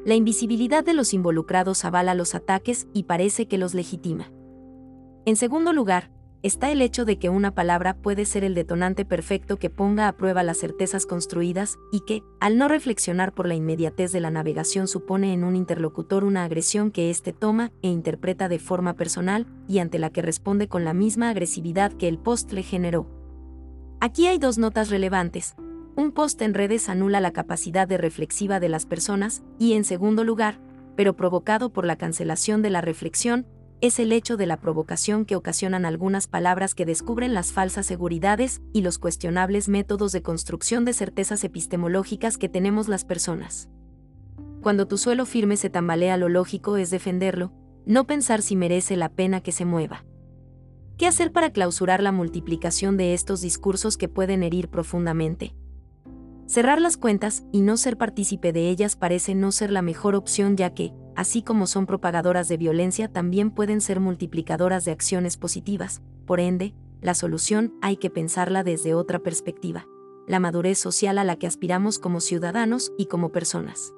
La 0.04 0.14
invisibilidad 0.14 0.82
de 0.82 0.94
los 0.94 1.12
involucrados 1.12 1.84
avala 1.84 2.14
los 2.14 2.34
ataques 2.34 2.86
y 2.94 3.02
parece 3.02 3.46
que 3.46 3.58
los 3.58 3.74
legitima. 3.74 4.32
En 5.26 5.36
segundo 5.36 5.74
lugar, 5.74 6.10
está 6.42 6.72
el 6.72 6.80
hecho 6.80 7.04
de 7.04 7.18
que 7.18 7.28
una 7.28 7.54
palabra 7.54 7.98
puede 7.98 8.24
ser 8.24 8.42
el 8.42 8.54
detonante 8.54 9.04
perfecto 9.04 9.58
que 9.58 9.68
ponga 9.68 10.08
a 10.08 10.16
prueba 10.16 10.42
las 10.42 10.56
certezas 10.56 11.04
construidas 11.04 11.76
y 11.92 12.00
que, 12.00 12.22
al 12.40 12.56
no 12.56 12.66
reflexionar 12.66 13.34
por 13.34 13.46
la 13.46 13.54
inmediatez 13.54 14.10
de 14.10 14.20
la 14.20 14.30
navegación, 14.30 14.88
supone 14.88 15.34
en 15.34 15.44
un 15.44 15.54
interlocutor 15.54 16.24
una 16.24 16.44
agresión 16.44 16.90
que 16.90 17.10
éste 17.10 17.34
toma 17.34 17.70
e 17.82 17.88
interpreta 17.88 18.48
de 18.48 18.58
forma 18.58 18.94
personal 18.94 19.46
y 19.68 19.80
ante 19.80 19.98
la 19.98 20.08
que 20.08 20.22
responde 20.22 20.66
con 20.66 20.86
la 20.86 20.94
misma 20.94 21.28
agresividad 21.28 21.92
que 21.92 22.08
el 22.08 22.18
post 22.18 22.52
le 22.52 22.62
generó. 22.62 23.06
Aquí 24.00 24.26
hay 24.26 24.38
dos 24.38 24.56
notas 24.56 24.88
relevantes. 24.88 25.56
Un 25.96 26.12
post 26.12 26.40
en 26.42 26.54
redes 26.54 26.88
anula 26.88 27.20
la 27.20 27.32
capacidad 27.32 27.86
de 27.86 27.98
reflexiva 27.98 28.60
de 28.60 28.68
las 28.68 28.86
personas 28.86 29.42
y, 29.58 29.74
en 29.74 29.84
segundo 29.84 30.24
lugar, 30.24 30.60
pero 30.96 31.16
provocado 31.16 31.72
por 31.72 31.84
la 31.84 31.96
cancelación 31.96 32.62
de 32.62 32.70
la 32.70 32.80
reflexión, 32.80 33.46
es 33.80 33.98
el 33.98 34.12
hecho 34.12 34.36
de 34.36 34.46
la 34.46 34.58
provocación 34.58 35.24
que 35.24 35.36
ocasionan 35.36 35.86
algunas 35.86 36.26
palabras 36.26 36.74
que 36.74 36.84
descubren 36.84 37.32
las 37.32 37.52
falsas 37.52 37.86
seguridades 37.86 38.60
y 38.74 38.82
los 38.82 38.98
cuestionables 38.98 39.68
métodos 39.68 40.12
de 40.12 40.22
construcción 40.22 40.84
de 40.84 40.92
certezas 40.92 41.42
epistemológicas 41.44 42.36
que 42.36 42.50
tenemos 42.50 42.88
las 42.88 43.04
personas. 43.04 43.70
Cuando 44.60 44.86
tu 44.86 44.98
suelo 44.98 45.24
firme 45.24 45.56
se 45.56 45.70
tambalea, 45.70 46.18
lo 46.18 46.28
lógico 46.28 46.76
es 46.76 46.90
defenderlo, 46.90 47.52
no 47.86 48.06
pensar 48.06 48.42
si 48.42 48.54
merece 48.54 48.96
la 48.96 49.08
pena 49.08 49.40
que 49.40 49.52
se 49.52 49.64
mueva. 49.64 50.04
¿Qué 50.98 51.06
hacer 51.06 51.32
para 51.32 51.50
clausurar 51.50 52.02
la 52.02 52.12
multiplicación 52.12 52.98
de 52.98 53.14
estos 53.14 53.40
discursos 53.40 53.96
que 53.96 54.10
pueden 54.10 54.42
herir 54.42 54.68
profundamente? 54.68 55.54
Cerrar 56.50 56.80
las 56.80 56.96
cuentas 56.96 57.44
y 57.52 57.60
no 57.60 57.76
ser 57.76 57.96
partícipe 57.96 58.52
de 58.52 58.70
ellas 58.70 58.96
parece 58.96 59.36
no 59.36 59.52
ser 59.52 59.70
la 59.70 59.82
mejor 59.82 60.16
opción 60.16 60.56
ya 60.56 60.74
que, 60.74 60.92
así 61.14 61.42
como 61.42 61.68
son 61.68 61.86
propagadoras 61.86 62.48
de 62.48 62.56
violencia, 62.56 63.06
también 63.06 63.52
pueden 63.52 63.80
ser 63.80 64.00
multiplicadoras 64.00 64.84
de 64.84 64.90
acciones 64.90 65.36
positivas. 65.36 66.02
Por 66.26 66.40
ende, 66.40 66.74
la 67.00 67.14
solución 67.14 67.74
hay 67.82 67.98
que 67.98 68.10
pensarla 68.10 68.64
desde 68.64 68.94
otra 68.94 69.20
perspectiva, 69.20 69.86
la 70.26 70.40
madurez 70.40 70.76
social 70.76 71.18
a 71.18 71.24
la 71.24 71.36
que 71.36 71.46
aspiramos 71.46 72.00
como 72.00 72.18
ciudadanos 72.18 72.90
y 72.98 73.06
como 73.06 73.30
personas. 73.30 73.92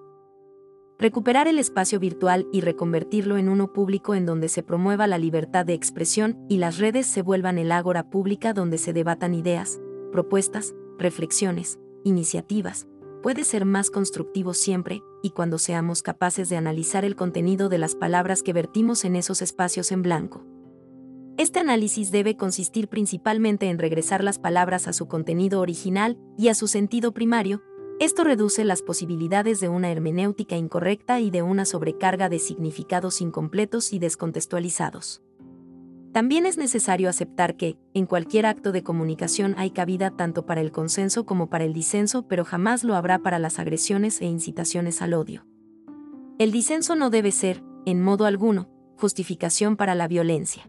Recuperar 0.98 1.48
el 1.48 1.58
espacio 1.58 2.00
virtual 2.00 2.46
y 2.52 2.60
reconvertirlo 2.60 3.38
en 3.38 3.48
uno 3.48 3.72
público 3.72 4.14
en 4.14 4.26
donde 4.26 4.50
se 4.50 4.62
promueva 4.62 5.06
la 5.06 5.16
libertad 5.16 5.64
de 5.64 5.72
expresión 5.72 6.44
y 6.50 6.58
las 6.58 6.76
redes 6.76 7.06
se 7.06 7.22
vuelvan 7.22 7.56
el 7.56 7.72
ágora 7.72 8.10
pública 8.10 8.52
donde 8.52 8.76
se 8.76 8.92
debatan 8.92 9.32
ideas, 9.32 9.80
propuestas, 10.12 10.74
reflexiones, 10.98 11.78
iniciativas, 12.04 12.86
puede 13.22 13.44
ser 13.44 13.64
más 13.64 13.90
constructivo 13.90 14.54
siempre, 14.54 15.02
y 15.22 15.30
cuando 15.30 15.58
seamos 15.58 16.02
capaces 16.02 16.48
de 16.48 16.56
analizar 16.56 17.04
el 17.04 17.16
contenido 17.16 17.68
de 17.68 17.78
las 17.78 17.94
palabras 17.94 18.42
que 18.42 18.52
vertimos 18.52 19.04
en 19.04 19.16
esos 19.16 19.42
espacios 19.42 19.92
en 19.92 20.02
blanco. 20.02 20.44
Este 21.38 21.60
análisis 21.60 22.10
debe 22.10 22.36
consistir 22.36 22.88
principalmente 22.88 23.70
en 23.70 23.78
regresar 23.78 24.22
las 24.22 24.38
palabras 24.38 24.86
a 24.88 24.92
su 24.92 25.08
contenido 25.08 25.60
original 25.60 26.18
y 26.36 26.48
a 26.48 26.54
su 26.54 26.68
sentido 26.68 27.12
primario, 27.12 27.62
esto 28.02 28.24
reduce 28.24 28.64
las 28.64 28.82
posibilidades 28.82 29.60
de 29.60 29.68
una 29.68 29.92
hermenéutica 29.92 30.56
incorrecta 30.56 31.20
y 31.20 31.30
de 31.30 31.42
una 31.42 31.64
sobrecarga 31.64 32.28
de 32.28 32.40
significados 32.40 33.20
incompletos 33.20 33.92
y 33.92 34.00
descontextualizados. 34.00 35.22
También 36.12 36.44
es 36.44 36.58
necesario 36.58 37.08
aceptar 37.08 37.56
que, 37.56 37.78
en 37.94 38.04
cualquier 38.04 38.44
acto 38.44 38.70
de 38.70 38.82
comunicación 38.82 39.54
hay 39.56 39.70
cabida 39.70 40.10
tanto 40.10 40.44
para 40.44 40.60
el 40.60 40.70
consenso 40.70 41.24
como 41.24 41.48
para 41.48 41.64
el 41.64 41.72
disenso, 41.72 42.28
pero 42.28 42.44
jamás 42.44 42.84
lo 42.84 42.96
habrá 42.96 43.20
para 43.20 43.38
las 43.38 43.58
agresiones 43.58 44.20
e 44.20 44.26
incitaciones 44.26 45.00
al 45.00 45.14
odio. 45.14 45.46
El 46.38 46.52
disenso 46.52 46.96
no 46.96 47.08
debe 47.08 47.32
ser, 47.32 47.62
en 47.86 48.02
modo 48.02 48.26
alguno, 48.26 48.68
justificación 48.98 49.76
para 49.76 49.94
la 49.94 50.06
violencia. 50.06 50.68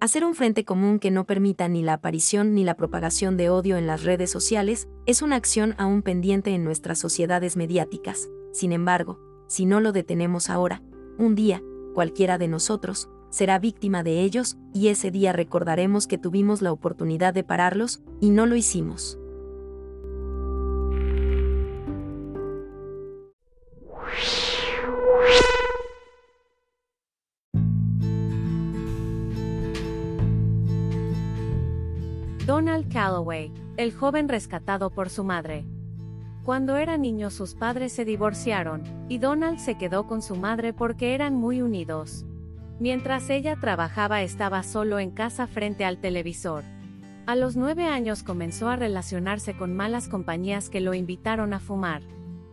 Hacer 0.00 0.24
un 0.24 0.34
frente 0.34 0.64
común 0.64 0.98
que 0.98 1.10
no 1.10 1.26
permita 1.26 1.68
ni 1.68 1.82
la 1.82 1.92
aparición 1.92 2.54
ni 2.54 2.64
la 2.64 2.74
propagación 2.74 3.36
de 3.36 3.50
odio 3.50 3.76
en 3.76 3.86
las 3.86 4.02
redes 4.02 4.30
sociales 4.30 4.88
es 5.06 5.22
una 5.22 5.36
acción 5.36 5.74
aún 5.78 6.02
pendiente 6.02 6.50
en 6.50 6.64
nuestras 6.64 6.98
sociedades 6.98 7.56
mediáticas. 7.56 8.28
Sin 8.52 8.72
embargo, 8.72 9.20
si 9.46 9.64
no 9.64 9.78
lo 9.80 9.92
detenemos 9.92 10.50
ahora, 10.50 10.82
un 11.18 11.34
día, 11.34 11.62
cualquiera 11.94 12.38
de 12.38 12.48
nosotros, 12.48 13.10
será 13.30 13.58
víctima 13.58 14.02
de 14.02 14.20
ellos, 14.20 14.56
y 14.74 14.88
ese 14.88 15.10
día 15.10 15.32
recordaremos 15.32 16.06
que 16.06 16.18
tuvimos 16.18 16.62
la 16.62 16.72
oportunidad 16.72 17.32
de 17.32 17.44
pararlos, 17.44 18.02
y 18.20 18.30
no 18.30 18.46
lo 18.46 18.56
hicimos. 18.56 19.18
Donald 32.46 32.92
Calloway, 32.92 33.52
el 33.76 33.94
joven 33.94 34.28
rescatado 34.28 34.90
por 34.90 35.08
su 35.08 35.24
madre. 35.24 35.64
Cuando 36.44 36.76
era 36.76 36.96
niño 36.96 37.30
sus 37.30 37.54
padres 37.54 37.92
se 37.92 38.04
divorciaron, 38.04 38.82
y 39.08 39.18
Donald 39.18 39.58
se 39.58 39.78
quedó 39.78 40.06
con 40.06 40.20
su 40.20 40.34
madre 40.34 40.72
porque 40.72 41.14
eran 41.14 41.36
muy 41.36 41.62
unidos. 41.62 42.26
Mientras 42.80 43.28
ella 43.28 43.56
trabajaba 43.56 44.22
estaba 44.22 44.62
solo 44.62 44.98
en 44.98 45.10
casa 45.10 45.46
frente 45.46 45.84
al 45.84 45.98
televisor. 45.98 46.64
A 47.26 47.36
los 47.36 47.54
nueve 47.54 47.84
años 47.84 48.22
comenzó 48.22 48.70
a 48.70 48.76
relacionarse 48.76 49.54
con 49.54 49.76
malas 49.76 50.08
compañías 50.08 50.70
que 50.70 50.80
lo 50.80 50.94
invitaron 50.94 51.52
a 51.52 51.60
fumar. 51.60 52.00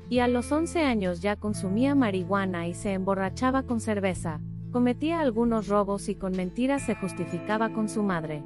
Y 0.09 0.19
a 0.19 0.27
los 0.27 0.51
once 0.51 0.81
años 0.81 1.21
ya 1.21 1.37
consumía 1.37 1.95
marihuana 1.95 2.67
y 2.67 2.73
se 2.73 2.91
emborrachaba 2.91 3.63
con 3.63 3.79
cerveza, 3.79 4.41
cometía 4.73 5.21
algunos 5.21 5.69
robos 5.69 6.09
y 6.09 6.15
con 6.15 6.33
mentiras 6.33 6.85
se 6.85 6.95
justificaba 6.95 7.69
con 7.69 7.87
su 7.87 8.03
madre. 8.03 8.43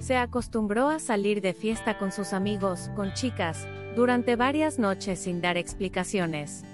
Se 0.00 0.16
acostumbró 0.18 0.90
a 0.90 0.98
salir 0.98 1.40
de 1.40 1.54
fiesta 1.54 1.96
con 1.96 2.12
sus 2.12 2.34
amigos, 2.34 2.90
con 2.94 3.14
chicas, 3.14 3.66
durante 3.96 4.36
varias 4.36 4.78
noches 4.78 5.20
sin 5.20 5.40
dar 5.40 5.56
explicaciones. 5.56 6.64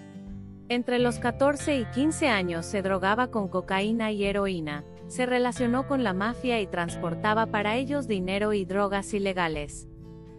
Entre 0.71 1.00
los 1.00 1.19
14 1.19 1.79
y 1.79 1.85
15 1.85 2.29
años 2.29 2.65
se 2.65 2.81
drogaba 2.81 3.33
con 3.33 3.49
cocaína 3.49 4.12
y 4.12 4.25
heroína, 4.25 4.85
se 5.09 5.27
relacionó 5.27 5.89
con 5.89 6.05
la 6.05 6.12
mafia 6.12 6.61
y 6.61 6.69
transportaba 6.69 7.47
para 7.47 7.75
ellos 7.75 8.07
dinero 8.07 8.53
y 8.53 8.65
drogas 8.65 9.12
ilegales. 9.12 9.89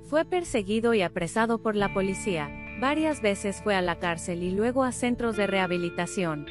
Fue 0.03 0.23
perseguido 0.23 0.93
y 0.93 1.01
apresado 1.01 1.61
por 1.61 1.75
la 1.75 1.93
policía, 1.93 2.50
varias 2.79 3.21
veces 3.21 3.61
fue 3.61 3.75
a 3.75 3.81
la 3.81 4.00
cárcel 4.00 4.41
y 4.43 4.51
luego 4.51 4.85
a 4.85 4.93
centros 4.93 5.35
de 5.35 5.47
rehabilitación. 5.47 6.45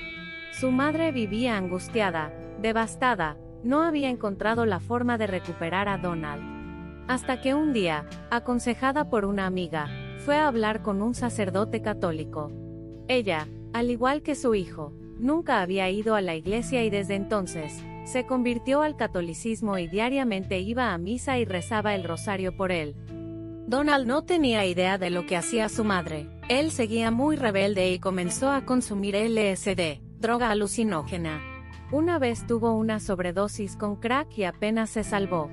Su 0.52 0.70
madre 0.70 1.10
vivía 1.10 1.56
angustiada, 1.56 2.34
devastada, 2.60 3.38
no 3.64 3.80
había 3.80 4.10
encontrado 4.10 4.66
la 4.66 4.80
forma 4.80 5.16
de 5.16 5.26
recuperar 5.26 5.88
a 5.88 5.96
Donald. 5.96 6.42
Hasta 7.08 7.40
que 7.40 7.54
un 7.54 7.72
día, 7.72 8.04
aconsejada 8.30 9.08
por 9.08 9.24
una 9.24 9.46
amiga, 9.46 9.88
fue 10.18 10.36
a 10.36 10.48
hablar 10.48 10.82
con 10.82 11.00
un 11.00 11.14
sacerdote 11.14 11.80
católico. 11.80 12.52
Ella, 13.08 13.48
al 13.72 13.90
igual 13.90 14.22
que 14.22 14.34
su 14.34 14.54
hijo, 14.54 14.92
nunca 15.18 15.60
había 15.60 15.90
ido 15.90 16.14
a 16.14 16.20
la 16.20 16.34
iglesia 16.34 16.84
y 16.84 16.90
desde 16.90 17.14
entonces, 17.14 17.82
se 18.04 18.26
convirtió 18.26 18.82
al 18.82 18.96
catolicismo 18.96 19.78
y 19.78 19.86
diariamente 19.86 20.58
iba 20.58 20.92
a 20.92 20.98
misa 20.98 21.38
y 21.38 21.44
rezaba 21.44 21.94
el 21.94 22.04
rosario 22.04 22.56
por 22.56 22.72
él. 22.72 22.96
Donald 23.66 24.06
no 24.06 24.24
tenía 24.24 24.66
idea 24.66 24.98
de 24.98 25.10
lo 25.10 25.26
que 25.26 25.36
hacía 25.36 25.68
su 25.68 25.84
madre. 25.84 26.28
Él 26.48 26.72
seguía 26.72 27.12
muy 27.12 27.36
rebelde 27.36 27.92
y 27.92 28.00
comenzó 28.00 28.50
a 28.50 28.64
consumir 28.64 29.14
LSD, 29.14 30.00
droga 30.18 30.50
alucinógena. 30.50 31.40
Una 31.92 32.18
vez 32.18 32.46
tuvo 32.46 32.72
una 32.72 32.98
sobredosis 32.98 33.76
con 33.76 33.94
crack 33.94 34.36
y 34.36 34.44
apenas 34.44 34.90
se 34.90 35.04
salvó. 35.04 35.50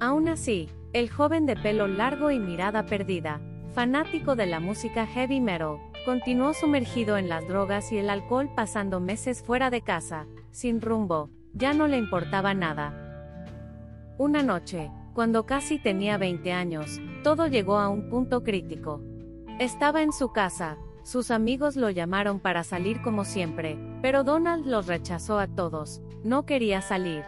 Aún 0.00 0.28
así, 0.28 0.68
el 0.92 1.08
joven 1.08 1.46
de 1.46 1.54
pelo 1.54 1.86
largo 1.86 2.32
y 2.32 2.40
mirada 2.40 2.84
perdida, 2.86 3.40
fanático 3.72 4.34
de 4.34 4.46
la 4.46 4.58
música 4.58 5.06
heavy 5.06 5.40
metal, 5.40 5.78
continuó 6.04 6.54
sumergido 6.54 7.16
en 7.16 7.28
las 7.28 7.46
drogas 7.46 7.92
y 7.92 7.98
el 7.98 8.10
alcohol 8.10 8.50
pasando 8.54 9.00
meses 9.00 9.42
fuera 9.42 9.70
de 9.70 9.82
casa, 9.82 10.26
sin 10.50 10.80
rumbo, 10.80 11.30
ya 11.52 11.74
no 11.74 11.86
le 11.86 11.98
importaba 11.98 12.54
nada. 12.54 12.98
Una 14.18 14.42
noche, 14.42 14.90
cuando 15.14 15.46
casi 15.46 15.78
tenía 15.78 16.18
20 16.18 16.52
años, 16.52 17.00
todo 17.22 17.46
llegó 17.46 17.78
a 17.78 17.88
un 17.88 18.08
punto 18.08 18.42
crítico. 18.42 19.00
Estaba 19.58 20.02
en 20.02 20.12
su 20.12 20.32
casa, 20.32 20.78
sus 21.04 21.30
amigos 21.30 21.76
lo 21.76 21.90
llamaron 21.90 22.40
para 22.40 22.64
salir 22.64 23.02
como 23.02 23.24
siempre, 23.24 23.78
pero 24.00 24.24
Donald 24.24 24.66
los 24.66 24.86
rechazó 24.86 25.38
a 25.38 25.48
todos, 25.48 26.00
no 26.24 26.46
quería 26.46 26.80
salir. 26.80 27.24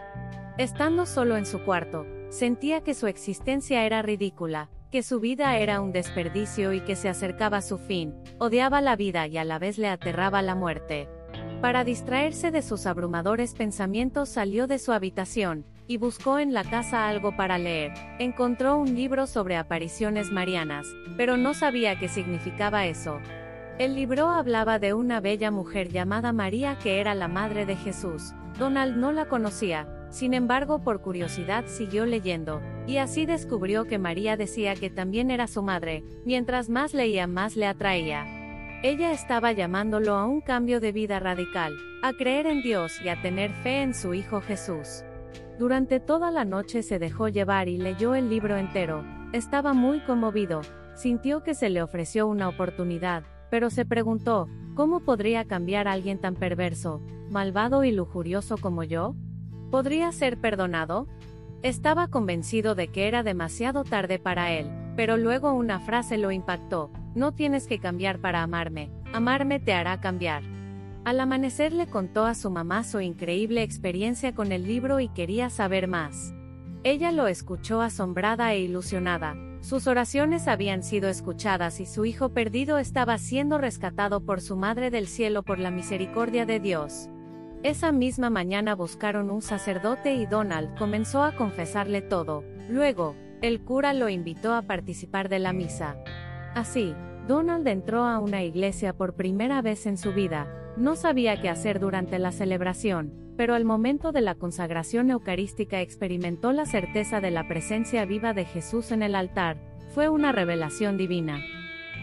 Estando 0.57 1.05
solo 1.05 1.37
en 1.37 1.45
su 1.45 1.63
cuarto, 1.63 2.05
sentía 2.29 2.81
que 2.81 2.93
su 2.93 3.07
existencia 3.07 3.85
era 3.85 4.01
ridícula, 4.01 4.69
que 4.95 5.03
su 5.03 5.19
vida 5.19 5.57
era 5.57 5.81
un 5.81 5.91
desperdicio 5.91 6.71
y 6.71 6.79
que 6.79 6.95
se 6.95 7.09
acercaba 7.09 7.61
su 7.61 7.77
fin, 7.77 8.15
odiaba 8.37 8.79
la 8.79 8.95
vida 8.95 9.27
y 9.27 9.37
a 9.37 9.43
la 9.43 9.59
vez 9.59 9.77
le 9.77 9.89
aterraba 9.89 10.41
la 10.41 10.55
muerte. 10.55 11.09
Para 11.59 11.83
distraerse 11.83 12.49
de 12.49 12.61
sus 12.61 12.85
abrumadores 12.85 13.55
pensamientos 13.55 14.29
salió 14.29 14.67
de 14.67 14.79
su 14.79 14.93
habitación, 14.93 15.65
y 15.85 15.97
buscó 15.97 16.39
en 16.39 16.53
la 16.53 16.63
casa 16.63 17.09
algo 17.09 17.35
para 17.35 17.57
leer. 17.57 17.91
Encontró 18.19 18.77
un 18.77 18.95
libro 18.95 19.27
sobre 19.27 19.57
apariciones 19.57 20.31
marianas, 20.31 20.87
pero 21.17 21.35
no 21.35 21.53
sabía 21.53 21.99
qué 21.99 22.07
significaba 22.07 22.85
eso. 22.85 23.19
El 23.77 23.95
libro 23.95 24.29
hablaba 24.29 24.79
de 24.79 24.93
una 24.93 25.19
bella 25.19 25.51
mujer 25.51 25.89
llamada 25.89 26.31
María 26.31 26.79
que 26.79 27.01
era 27.01 27.15
la 27.15 27.27
madre 27.27 27.65
de 27.65 27.75
Jesús. 27.75 28.33
Donald 28.57 28.95
no 28.95 29.11
la 29.11 29.25
conocía, 29.25 29.89
sin 30.15 30.33
embargo 30.33 30.79
por 30.79 31.01
curiosidad 31.01 31.65
siguió 31.67 32.05
leyendo, 32.05 32.61
y 32.87 32.97
así 32.97 33.25
descubrió 33.25 33.83
que 33.83 33.99
María 33.99 34.37
decía 34.37 34.73
que 34.73 34.89
también 34.89 35.29
era 35.29 35.45
su 35.45 35.61
madre, 35.61 36.05
mientras 36.23 36.69
más 36.69 36.93
leía 36.93 37.27
más 37.27 37.57
le 37.57 37.67
atraía. 37.67 38.25
Ella 38.81 39.11
estaba 39.11 39.51
llamándolo 39.51 40.15
a 40.15 40.23
un 40.23 40.39
cambio 40.39 40.79
de 40.79 40.93
vida 40.93 41.19
radical, 41.19 41.75
a 42.01 42.13
creer 42.13 42.45
en 42.47 42.61
Dios 42.61 42.93
y 43.03 43.09
a 43.09 43.21
tener 43.21 43.51
fe 43.55 43.81
en 43.81 43.93
su 43.93 44.13
Hijo 44.13 44.39
Jesús. 44.39 45.03
Durante 45.59 45.99
toda 45.99 46.31
la 46.31 46.45
noche 46.45 46.81
se 46.81 46.97
dejó 46.97 47.27
llevar 47.27 47.67
y 47.67 47.77
leyó 47.77 48.15
el 48.15 48.29
libro 48.29 48.55
entero, 48.55 49.03
estaba 49.33 49.73
muy 49.73 49.99
conmovido, 49.99 50.61
sintió 50.95 51.43
que 51.43 51.55
se 51.55 51.69
le 51.69 51.81
ofreció 51.81 52.25
una 52.25 52.47
oportunidad, 52.47 53.23
pero 53.51 53.69
se 53.69 53.83
preguntó, 53.83 54.47
¿cómo 54.75 55.01
podría 55.01 55.43
cambiar 55.43 55.89
a 55.89 55.91
alguien 55.91 56.19
tan 56.19 56.35
perverso, 56.35 57.01
malvado 57.29 57.83
y 57.83 57.91
lujurioso 57.91 58.57
como 58.57 58.85
yo? 58.85 59.13
¿Podría 59.71 60.11
ser 60.11 60.39
perdonado? 60.39 61.07
Estaba 61.63 62.07
convencido 62.07 62.75
de 62.75 62.89
que 62.89 63.07
era 63.07 63.23
demasiado 63.23 63.83
tarde 63.83 64.19
para 64.19 64.51
él, 64.51 64.69
pero 64.95 65.17
luego 65.17 65.53
una 65.53 65.79
frase 65.79 66.17
lo 66.17 66.31
impactó, 66.31 66.91
no 67.15 67.33
tienes 67.33 67.67
que 67.67 67.79
cambiar 67.79 68.19
para 68.19 68.43
amarme, 68.43 68.91
amarme 69.13 69.59
te 69.59 69.73
hará 69.73 69.99
cambiar. 69.99 70.43
Al 71.03 71.19
amanecer 71.19 71.73
le 71.73 71.87
contó 71.87 72.25
a 72.25 72.35
su 72.35 72.49
mamá 72.49 72.83
su 72.83 72.99
increíble 73.01 73.63
experiencia 73.63 74.33
con 74.33 74.51
el 74.51 74.67
libro 74.67 74.99
y 74.99 75.09
quería 75.09 75.49
saber 75.49 75.87
más. 75.87 76.33
Ella 76.83 77.11
lo 77.11 77.27
escuchó 77.27 77.81
asombrada 77.81 78.53
e 78.53 78.59
ilusionada, 78.59 79.35
sus 79.65 79.87
oraciones 79.87 80.47
habían 80.47 80.83
sido 80.83 81.09
escuchadas 81.09 81.79
y 81.79 81.87
su 81.87 82.05
hijo 82.05 82.29
perdido 82.29 82.77
estaba 82.77 83.17
siendo 83.17 83.57
rescatado 83.57 84.21
por 84.21 84.39
su 84.39 84.55
Madre 84.55 84.91
del 84.91 85.07
Cielo 85.07 85.41
por 85.41 85.57
la 85.57 85.71
misericordia 85.71 86.45
de 86.45 86.59
Dios. 86.59 87.09
Esa 87.65 87.91
misma 87.91 88.29
mañana 88.29 88.75
buscaron 88.75 89.31
un 89.31 89.41
sacerdote 89.41 90.13
y 90.13 90.27
Donald 90.27 90.77
comenzó 90.77 91.23
a 91.23 91.31
confesarle 91.31 92.03
todo. 92.03 92.43
Luego, 92.69 93.15
el 93.41 93.59
cura 93.61 93.95
lo 93.95 94.07
invitó 94.07 94.53
a 94.53 94.61
participar 94.61 95.29
de 95.29 95.39
la 95.39 95.51
misa. 95.51 95.97
Así, 96.53 96.93
Donald 97.27 97.67
entró 97.67 98.03
a 98.03 98.19
una 98.19 98.43
iglesia 98.43 98.93
por 98.93 99.15
primera 99.15 99.63
vez 99.63 99.87
en 99.87 99.97
su 99.97 100.13
vida, 100.13 100.47
no 100.77 100.95
sabía 100.95 101.41
qué 101.41 101.49
hacer 101.49 101.79
durante 101.79 102.19
la 102.19 102.31
celebración, 102.31 103.33
pero 103.35 103.55
al 103.55 103.65
momento 103.65 104.11
de 104.11 104.21
la 104.21 104.35
consagración 104.35 105.09
eucarística 105.09 105.81
experimentó 105.81 106.51
la 106.51 106.67
certeza 106.67 107.19
de 107.19 107.31
la 107.31 107.47
presencia 107.47 108.05
viva 108.05 108.33
de 108.33 108.45
Jesús 108.45 108.91
en 108.91 109.01
el 109.01 109.15
altar, 109.15 109.57
fue 109.89 110.07
una 110.07 110.31
revelación 110.31 110.97
divina. 110.97 111.39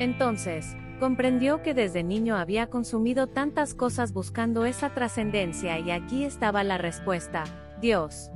Entonces, 0.00 0.74
comprendió 1.02 1.62
que 1.62 1.74
desde 1.74 2.04
niño 2.04 2.36
había 2.36 2.68
consumido 2.68 3.26
tantas 3.26 3.74
cosas 3.74 4.12
buscando 4.12 4.66
esa 4.66 4.94
trascendencia 4.94 5.80
y 5.80 5.90
aquí 5.90 6.22
estaba 6.22 6.62
la 6.62 6.78
respuesta, 6.78 7.42
Dios. 7.80 8.30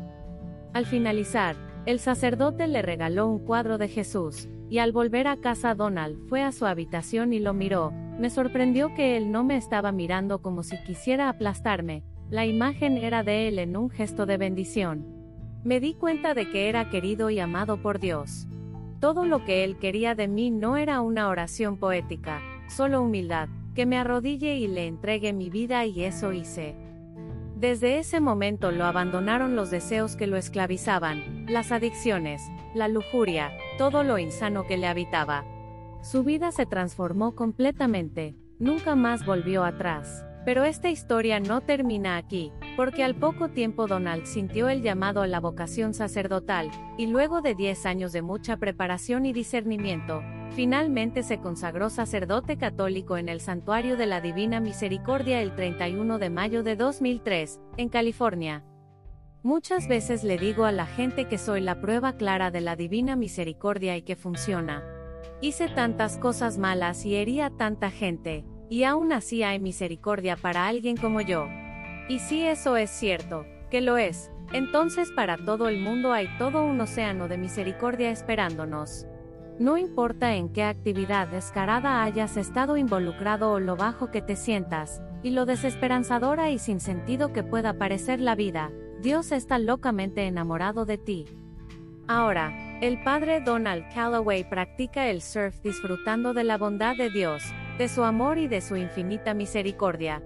Al 0.72 0.85
finalizar, 0.85 1.55
el 1.87 2.00
sacerdote 2.00 2.66
le 2.66 2.83
regaló 2.83 3.29
un 3.29 3.38
cuadro 3.38 3.79
de 3.79 3.87
Jesús, 3.87 4.48
y 4.68 4.79
al 4.79 4.90
volver 4.90 5.29
a 5.29 5.37
casa 5.37 5.76
Donald 5.76 6.18
fue 6.29 6.42
a 6.42 6.50
su 6.50 6.66
habitación 6.66 7.33
y 7.33 7.38
lo 7.38 7.55
miró, 7.55 7.92
me 8.18 8.31
sorprendió 8.31 8.92
que 8.96 9.16
él 9.16 9.31
no 9.31 9.44
me 9.44 9.57
estaba 9.57 9.92
mirando 9.92 10.42
como 10.42 10.64
si 10.64 10.76
quisiera 10.83 11.29
aplastarme, 11.29 12.02
la 12.31 12.46
imagen 12.46 12.96
era 12.96 13.22
de 13.22 13.46
él 13.46 13.61
en 13.61 13.76
un 13.76 13.90
gesto 13.90 14.26
de 14.26 14.38
bendición. 14.38 15.07
Me 15.62 15.79
di 15.79 15.94
cuenta 15.94 16.35
de 16.35 16.50
que 16.50 16.68
era 16.68 16.90
querido 16.90 17.31
y 17.31 17.38
amado 17.38 17.81
por 17.81 18.00
Dios. 18.00 18.48
Todo 18.98 19.24
lo 19.24 19.44
que 19.44 19.62
él 19.62 19.79
quería 19.79 20.16
de 20.16 20.26
mí 20.26 20.50
no 20.50 20.76
era 20.76 21.00
una 21.00 21.29
oración 21.29 21.76
poética, 21.76 22.40
solo 22.68 23.02
humildad, 23.02 23.48
que 23.74 23.87
me 23.87 23.98
arrodille 23.98 24.57
y 24.57 24.66
le 24.66 24.87
entregue 24.87 25.33
mi 25.33 25.50
vida 25.50 25.85
y 25.85 26.05
eso 26.05 26.33
hice. 26.33 26.76
Desde 27.57 27.98
ese 27.98 28.20
momento 28.20 28.70
lo 28.70 28.85
abandonaron 28.85 29.57
los 29.57 29.70
deseos 29.70 30.14
que 30.14 30.26
lo 30.26 30.37
esclavizaban, 30.37 31.46
las 31.48 31.72
adicciones, 31.72 32.42
la 32.74 32.88
lujuria, 32.88 33.50
todo 33.79 34.02
lo 34.02 34.18
insano 34.18 34.66
que 34.66 34.76
le 34.76 34.87
habitaba. 34.87 35.46
Su 36.02 36.22
vida 36.22 36.52
se 36.52 36.66
transformó 36.66 37.35
completamente, 37.35 38.37
nunca 38.59 38.94
más 38.94 39.24
volvió 39.24 39.64
atrás. 39.64 40.26
Pero 40.47 40.65
esta 40.65 40.89
historia 40.89 41.41
no 41.41 41.61
termina 41.61 42.17
aquí, 42.17 42.53
porque 42.77 43.05
al 43.05 43.17
poco 43.17 43.51
tiempo 43.51 43.87
Donald 43.87 44.25
sintió 44.25 44.71
el 44.71 44.81
llamado 44.81 45.21
a 45.21 45.27
la 45.27 45.41
vocación 45.41 45.93
sacerdotal, 45.93 46.71
y 46.97 47.07
luego 47.07 47.43
de 47.43 47.55
10 47.55 47.85
años 47.85 48.13
de 48.13 48.23
mucha 48.23 48.57
preparación 48.57 49.27
y 49.27 49.35
discernimiento, 49.35 50.23
Finalmente 50.57 51.23
se 51.23 51.39
consagró 51.39 51.91
sacerdote 51.91 52.57
católico 52.57 53.19
en 53.19 53.29
el 53.29 53.41
Santuario 53.41 53.99
de 53.99 54.07
la 54.07 54.23
Divina 54.23 54.59
Misericordia 54.59 55.43
el 55.43 55.55
31 55.55 56.19
de 56.19 56.31
mayo 56.31 56.63
de 56.63 56.77
2003, 56.77 57.61
en 57.77 57.91
California. 57.91 58.65
Muchas 59.43 59.87
veces 59.87 60.25
le 60.25 60.39
digo 60.39 60.65
a 60.65 60.73
la 60.73 60.87
gente 60.87 61.29
que 61.29 61.37
soy 61.37 61.61
la 61.61 61.81
prueba 61.83 62.15
clara 62.15 62.51
de 62.51 62.63
la 62.63 62.75
divina 62.75 63.17
misericordia 63.17 63.99
y 63.99 64.03
que 64.03 64.17
funciona. 64.17 64.83
Hice 65.43 65.69
tantas 65.69 66.17
cosas 66.17 66.57
malas 66.57 67.05
y 67.05 67.17
hería 67.17 67.51
tanta 67.51 67.91
gente, 67.91 68.47
y 68.68 68.85
aún 68.85 69.12
así 69.12 69.42
hay 69.42 69.59
misericordia 69.59 70.37
para 70.37 70.66
alguien 70.66 70.96
como 70.96 71.20
yo. 71.20 71.48
Y 72.09 72.18
si 72.20 72.44
eso 72.44 72.76
es 72.76 72.90
cierto, 72.90 73.44
que 73.70 73.81
lo 73.81 73.96
es, 73.96 74.31
entonces 74.52 75.11
para 75.11 75.37
todo 75.37 75.68
el 75.68 75.81
mundo 75.81 76.12
hay 76.12 76.29
todo 76.38 76.64
un 76.64 76.81
océano 76.81 77.29
de 77.29 77.38
misericordia 77.38 78.11
esperándonos. 78.11 79.07
No 79.59 79.79
importa 79.79 80.35
en 80.35 80.50
qué 80.50 80.64
actividad 80.64 81.29
descarada 81.29 82.02
hayas 82.02 82.37
estado 82.37 82.76
involucrado 82.76 83.52
o 83.52 83.61
lo 83.61 83.74
bajo 83.74 84.11
que 84.11 84.20
te 84.20 84.37
sientas, 84.37 85.00
y 85.22 85.31
lo 85.31 85.46
desesperanzadora 85.46 86.50
y 86.50 86.59
sin 86.59 86.79
sentido 86.79 87.33
que 87.33 87.42
pueda 87.42 87.79
parecer 87.79 88.20
la 88.20 88.35
vida, 88.35 88.70
Dios 89.00 89.33
está 89.33 89.59
locamente 89.59 90.26
enamorado 90.26 90.85
de 90.85 90.98
ti. 90.98 91.24
Ahora, 92.07 92.79
el 92.81 93.02
padre 93.02 93.40
Donald 93.40 93.85
Calloway 93.92 94.48
practica 94.48 95.09
el 95.09 95.22
surf 95.22 95.61
disfrutando 95.62 96.35
de 96.35 96.44
la 96.44 96.59
bondad 96.59 96.94
de 96.96 97.11
Dios, 97.11 97.42
de 97.79 97.89
su 97.89 98.05
amor 98.05 98.39
y 98.39 98.49
de 98.49 98.61
su 98.61 98.77
infinita 98.77 99.35
misericordia. 99.35 100.23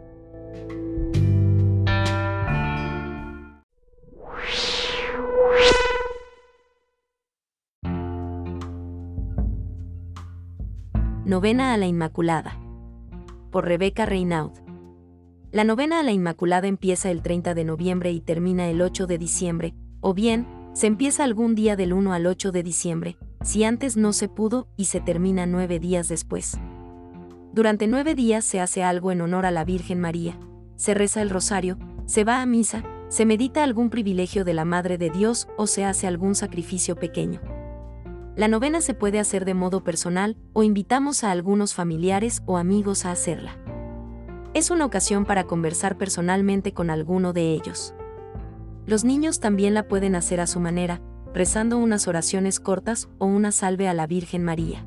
Novena 11.25 11.75
a 11.75 11.77
la 11.77 11.87
Inmaculada. 11.87 12.59
Por 13.51 13.65
Rebeca 13.65 14.05
Reinaud. 14.05 14.53
La 15.53 15.65
novena 15.65 16.01
a 16.01 16.03
la 16.03 16.13
Inmaculada 16.13 16.69
empieza 16.69 17.11
el 17.11 17.23
30 17.23 17.55
de 17.55 17.65
noviembre 17.65 18.11
y 18.13 18.21
termina 18.21 18.69
el 18.69 18.81
8 18.81 19.07
de 19.07 19.19
diciembre, 19.19 19.75
o 20.01 20.15
bien, 20.15 20.47
se 20.73 20.87
empieza 20.87 21.25
algún 21.25 21.55
día 21.55 21.75
del 21.77 21.93
1 21.93 22.13
al 22.13 22.27
8 22.27 22.53
de 22.53 22.63
diciembre, 22.63 23.17
si 23.43 23.65
antes 23.65 23.97
no 23.97 24.13
se 24.13 24.29
pudo, 24.29 24.69
y 24.77 24.87
se 24.87 25.01
termina 25.01 25.47
nueve 25.47 25.81
días 25.81 26.09
después. 26.09 26.59
Durante 27.53 27.87
nueve 27.87 28.15
días 28.15 28.45
se 28.45 28.61
hace 28.61 28.83
algo 28.83 29.13
en 29.13 29.21
honor 29.21 29.47
a 29.47 29.51
la 29.51 29.65
Virgen 29.65 30.01
María, 30.01 30.39
se 30.77 30.95
reza 30.95 31.23
el 31.23 31.31
rosario, 31.31 31.79
se 32.07 32.25
va 32.25 32.41
a 32.43 32.47
misa, 32.47 32.85
se 33.09 33.27
medita 33.27 33.65
algún 33.65 33.91
privilegio 33.91 34.45
de 34.45 34.55
la 34.55 34.65
Madre 34.65 34.99
de 34.99 35.11
Dios 35.11 35.49
o 35.57 35.67
se 35.67 35.85
hace 35.85 36.07
algún 36.07 36.35
sacrificio 36.35 36.97
pequeño. 36.97 37.41
La 38.37 38.49
novena 38.49 38.81
se 38.81 38.95
puede 38.95 39.19
hacer 39.19 39.45
de 39.45 39.55
modo 39.55 39.83
personal 39.83 40.37
o 40.53 40.63
invitamos 40.63 41.25
a 41.25 41.31
algunos 41.31 41.75
familiares 41.75 42.43
o 42.47 42.57
amigos 42.57 43.05
a 43.05 43.11
hacerla 43.11 43.57
es 44.53 44.71
una 44.71 44.85
ocasión 44.85 45.25
para 45.25 45.45
conversar 45.45 45.97
personalmente 45.97 46.73
con 46.73 46.91
alguno 46.91 47.33
de 47.33 47.53
ellos. 47.53 47.95
Los 48.87 49.05
niños 49.05 49.39
también 49.39 49.75
la 49.75 49.87
pueden 49.87 50.17
hacer 50.17 50.41
a 50.41 50.47
su 50.47 50.59
manera, 50.59 51.01
rezando 51.33 51.79
unas 51.79 52.09
oraciones 52.09 52.59
cortas 52.59 53.09
o 53.19 53.27
una 53.27 53.53
salve 53.53 53.87
a 53.87 53.95
la 53.95 54.09
Virgen 54.09 54.45
María. 54.45 54.85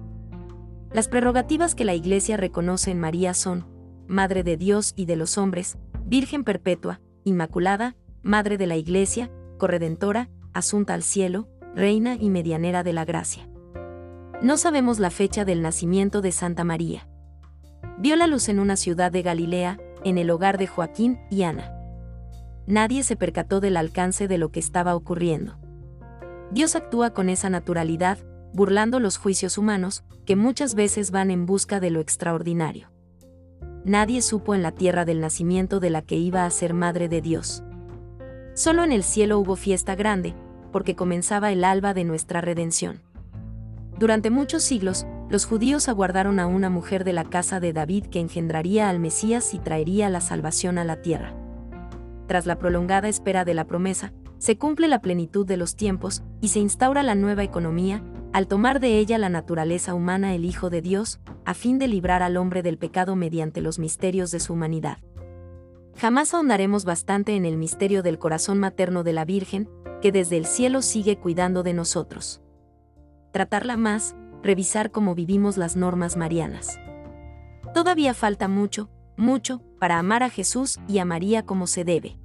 Las 0.94 1.08
prerrogativas 1.08 1.76
que 1.76 1.86
la 1.86 1.94
Iglesia 1.94 2.38
reconoce 2.38 2.92
en 2.92 3.00
María 3.00 3.34
son, 3.34 3.68
Madre 4.08 4.44
de 4.44 4.58
Dios 4.58 4.94
y 4.96 5.06
de 5.06 5.16
los 5.16 5.38
hombres, 5.38 5.78
Virgen 6.06 6.44
perpetua, 6.44 7.02
Inmaculada, 7.24 7.96
Madre 8.22 8.58
de 8.58 8.68
la 8.68 8.76
Iglesia, 8.76 9.32
Corredentora, 9.58 10.30
Asunta 10.54 10.94
al 10.94 11.02
cielo, 11.02 11.48
Reina 11.76 12.16
y 12.20 12.30
Medianera 12.30 12.84
de 12.84 12.94
la 12.94 13.06
Gracia. 13.06 13.50
No 14.42 14.58
sabemos 14.58 15.00
la 15.00 15.10
fecha 15.10 15.46
del 15.46 15.62
nacimiento 15.62 16.22
de 16.22 16.32
Santa 16.32 16.64
María 16.64 17.08
vio 17.98 18.16
la 18.16 18.28
luz 18.28 18.50
en 18.50 18.60
una 18.60 18.76
ciudad 18.76 19.12
de 19.12 19.22
Galilea, 19.22 19.80
en 20.04 20.18
el 20.18 20.30
hogar 20.30 20.58
de 20.58 20.68
Joaquín 20.68 21.20
y 21.30 21.44
Ana. 21.44 21.72
Nadie 22.66 23.04
se 23.04 23.16
percató 23.16 23.60
del 23.60 23.78
alcance 23.78 24.28
de 24.28 24.38
lo 24.38 24.52
que 24.52 24.60
estaba 24.60 24.96
ocurriendo. 24.96 25.58
Dios 26.52 26.76
actúa 26.76 27.12
con 27.12 27.30
esa 27.30 27.50
naturalidad, 27.50 28.18
burlando 28.54 29.00
los 29.00 29.18
juicios 29.18 29.58
humanos, 29.58 30.04
que 30.26 30.36
muchas 30.36 30.76
veces 30.76 31.12
van 31.12 31.32
en 31.32 31.46
busca 31.46 31.80
de 31.80 31.90
lo 31.90 32.00
extraordinario. 32.00 32.90
Nadie 33.84 34.22
supo 34.22 34.56
en 34.56 34.64
la 34.64 34.72
tierra 34.72 35.04
del 35.04 35.20
nacimiento 35.20 35.80
de 35.80 35.90
la 35.90 36.02
que 36.02 36.16
iba 36.16 36.46
a 36.46 36.50
ser 36.50 36.74
madre 36.74 37.10
de 37.10 37.22
Dios. 37.22 37.64
Solo 38.54 38.84
en 38.84 38.92
el 38.92 39.04
cielo 39.04 39.40
hubo 39.40 39.56
fiesta 39.56 39.96
grande, 39.96 40.36
porque 40.72 40.96
comenzaba 40.96 41.52
el 41.52 41.64
alba 41.64 41.94
de 41.94 42.04
nuestra 42.04 42.40
redención. 42.40 43.02
Durante 44.00 44.30
muchos 44.30 44.64
siglos, 44.64 45.06
los 45.30 45.46
judíos 45.46 45.90
aguardaron 45.90 46.40
a 46.40 46.48
una 46.48 46.70
mujer 46.70 47.04
de 47.04 47.14
la 47.14 47.24
casa 47.24 47.60
de 47.60 47.74
David 47.74 48.06
que 48.06 48.20
engendraría 48.20 48.90
al 48.90 49.00
Mesías 49.00 49.54
y 49.54 49.60
traería 49.60 50.10
la 50.10 50.22
salvación 50.22 50.78
a 50.78 50.84
la 50.84 51.02
tierra. 51.02 51.34
Tras 52.28 52.46
la 52.46 52.58
prolongada 52.58 53.10
espera 53.10 53.44
de 53.44 53.54
la 53.54 53.66
promesa, 53.66 54.14
se 54.38 54.58
cumple 54.58 54.88
la 54.88 55.02
plenitud 55.02 55.46
de 55.46 55.58
los 55.58 55.76
tiempos 55.76 56.24
y 56.42 56.50
se 56.50 56.60
instaura 56.60 57.04
la 57.04 57.16
nueva 57.16 57.44
economía, 57.44 58.04
al 58.34 58.48
tomar 58.48 58.80
de 58.80 58.98
ella 58.98 59.20
la 59.20 59.30
naturaleza 59.30 59.94
humana 59.94 60.34
el 60.34 60.44
Hijo 60.44 60.72
de 60.72 60.82
Dios, 60.82 61.20
a 61.46 61.54
fin 61.54 61.78
de 61.78 61.88
librar 61.88 62.24
al 62.24 62.36
hombre 62.36 62.64
del 62.64 62.80
pecado 62.80 63.16
mediante 63.16 63.62
los 63.62 63.78
misterios 63.78 64.32
de 64.32 64.40
su 64.40 64.54
humanidad. 64.54 64.98
Jamás 65.98 66.34
ahondaremos 66.34 66.84
bastante 66.84 67.36
en 67.36 67.46
el 67.46 67.58
misterio 67.58 68.02
del 68.02 68.18
corazón 68.18 68.60
materno 68.60 69.04
de 69.04 69.14
la 69.14 69.24
Virgen, 69.24 69.70
que 70.02 70.12
desde 70.12 70.38
el 70.38 70.48
cielo 70.48 70.82
sigue 70.82 71.18
cuidando 71.18 71.62
de 71.62 71.74
nosotros. 71.74 72.42
Tratarla 73.32 73.78
más, 73.78 74.16
revisar 74.42 74.90
cómo 74.90 75.14
vivimos 75.14 75.56
las 75.56 75.76
normas 75.76 76.18
marianas. 76.18 76.80
Todavía 77.76 78.16
falta 78.16 78.48
mucho, 78.48 78.90
mucho, 79.16 79.62
para 79.80 80.00
amar 80.00 80.24
a 80.24 80.30
Jesús 80.30 80.80
y 80.88 80.98
a 80.98 81.06
María 81.06 81.46
como 81.46 81.68
se 81.68 81.84
debe. 81.84 82.18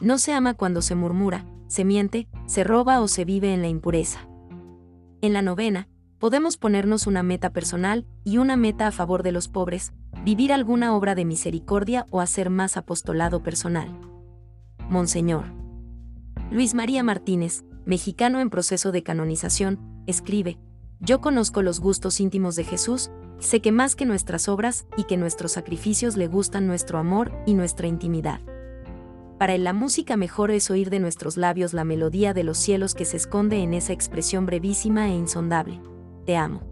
No 0.00 0.18
se 0.18 0.34
ama 0.34 0.52
cuando 0.52 0.82
se 0.82 0.94
murmura, 0.94 1.46
se 1.66 1.86
miente, 1.86 2.28
se 2.44 2.62
roba 2.62 3.00
o 3.00 3.08
se 3.08 3.24
vive 3.24 3.54
en 3.54 3.62
la 3.62 3.68
impureza. 3.68 4.28
En 5.24 5.32
la 5.32 5.40
novena, 5.40 5.88
podemos 6.18 6.58
ponernos 6.58 7.06
una 7.06 7.22
meta 7.22 7.48
personal 7.48 8.04
y 8.24 8.36
una 8.36 8.56
meta 8.56 8.86
a 8.86 8.92
favor 8.92 9.22
de 9.22 9.32
los 9.32 9.48
pobres, 9.48 9.94
vivir 10.22 10.52
alguna 10.52 10.94
obra 10.94 11.14
de 11.14 11.24
misericordia 11.24 12.04
o 12.10 12.20
hacer 12.20 12.50
más 12.50 12.76
apostolado 12.76 13.42
personal. 13.42 13.88
Monseñor. 14.90 15.46
Luis 16.50 16.74
María 16.74 17.02
Martínez, 17.02 17.64
mexicano 17.86 18.38
en 18.38 18.50
proceso 18.50 18.92
de 18.92 19.02
canonización, 19.02 19.78
escribe, 20.06 20.58
yo 21.00 21.22
conozco 21.22 21.62
los 21.62 21.80
gustos 21.80 22.20
íntimos 22.20 22.54
de 22.54 22.64
Jesús, 22.64 23.10
sé 23.38 23.62
que 23.62 23.72
más 23.72 23.96
que 23.96 24.04
nuestras 24.04 24.46
obras 24.46 24.86
y 24.98 25.04
que 25.04 25.16
nuestros 25.16 25.52
sacrificios 25.52 26.18
le 26.18 26.26
gustan 26.26 26.66
nuestro 26.66 26.98
amor 26.98 27.32
y 27.46 27.54
nuestra 27.54 27.86
intimidad. 27.86 28.40
Para 29.38 29.54
él 29.54 29.64
la 29.64 29.72
música 29.72 30.16
mejor 30.16 30.50
es 30.50 30.70
oír 30.70 30.90
de 30.90 31.00
nuestros 31.00 31.36
labios 31.36 31.72
la 31.72 31.84
melodía 31.84 32.34
de 32.34 32.44
los 32.44 32.58
cielos 32.58 32.94
que 32.94 33.04
se 33.04 33.16
esconde 33.16 33.58
en 33.58 33.74
esa 33.74 33.92
expresión 33.92 34.46
brevísima 34.46 35.08
e 35.08 35.14
insondable. 35.14 35.80
Te 36.24 36.36
amo. 36.36 36.62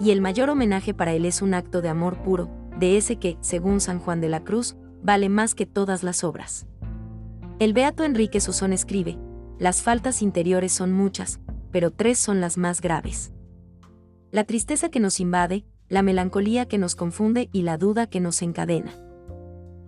Y 0.00 0.10
el 0.10 0.20
mayor 0.20 0.50
homenaje 0.50 0.94
para 0.94 1.12
él 1.12 1.24
es 1.24 1.42
un 1.42 1.54
acto 1.54 1.82
de 1.82 1.88
amor 1.88 2.22
puro, 2.22 2.48
de 2.78 2.96
ese 2.96 3.16
que, 3.16 3.36
según 3.40 3.80
San 3.80 3.98
Juan 3.98 4.20
de 4.20 4.28
la 4.28 4.44
Cruz, 4.44 4.76
vale 5.02 5.28
más 5.28 5.54
que 5.54 5.66
todas 5.66 6.02
las 6.02 6.24
obras. 6.24 6.66
El 7.58 7.72
beato 7.72 8.04
Enrique 8.04 8.40
Susón 8.40 8.72
escribe, 8.72 9.18
las 9.58 9.82
faltas 9.82 10.22
interiores 10.22 10.72
son 10.72 10.92
muchas, 10.92 11.40
pero 11.70 11.90
tres 11.90 12.18
son 12.18 12.40
las 12.40 12.58
más 12.58 12.80
graves 12.80 13.34
la 14.34 14.42
tristeza 14.42 14.88
que 14.88 14.98
nos 14.98 15.20
invade, 15.20 15.64
la 15.88 16.02
melancolía 16.02 16.66
que 16.66 16.76
nos 16.76 16.96
confunde 16.96 17.48
y 17.52 17.62
la 17.62 17.78
duda 17.78 18.08
que 18.08 18.18
nos 18.18 18.42
encadena. 18.42 18.90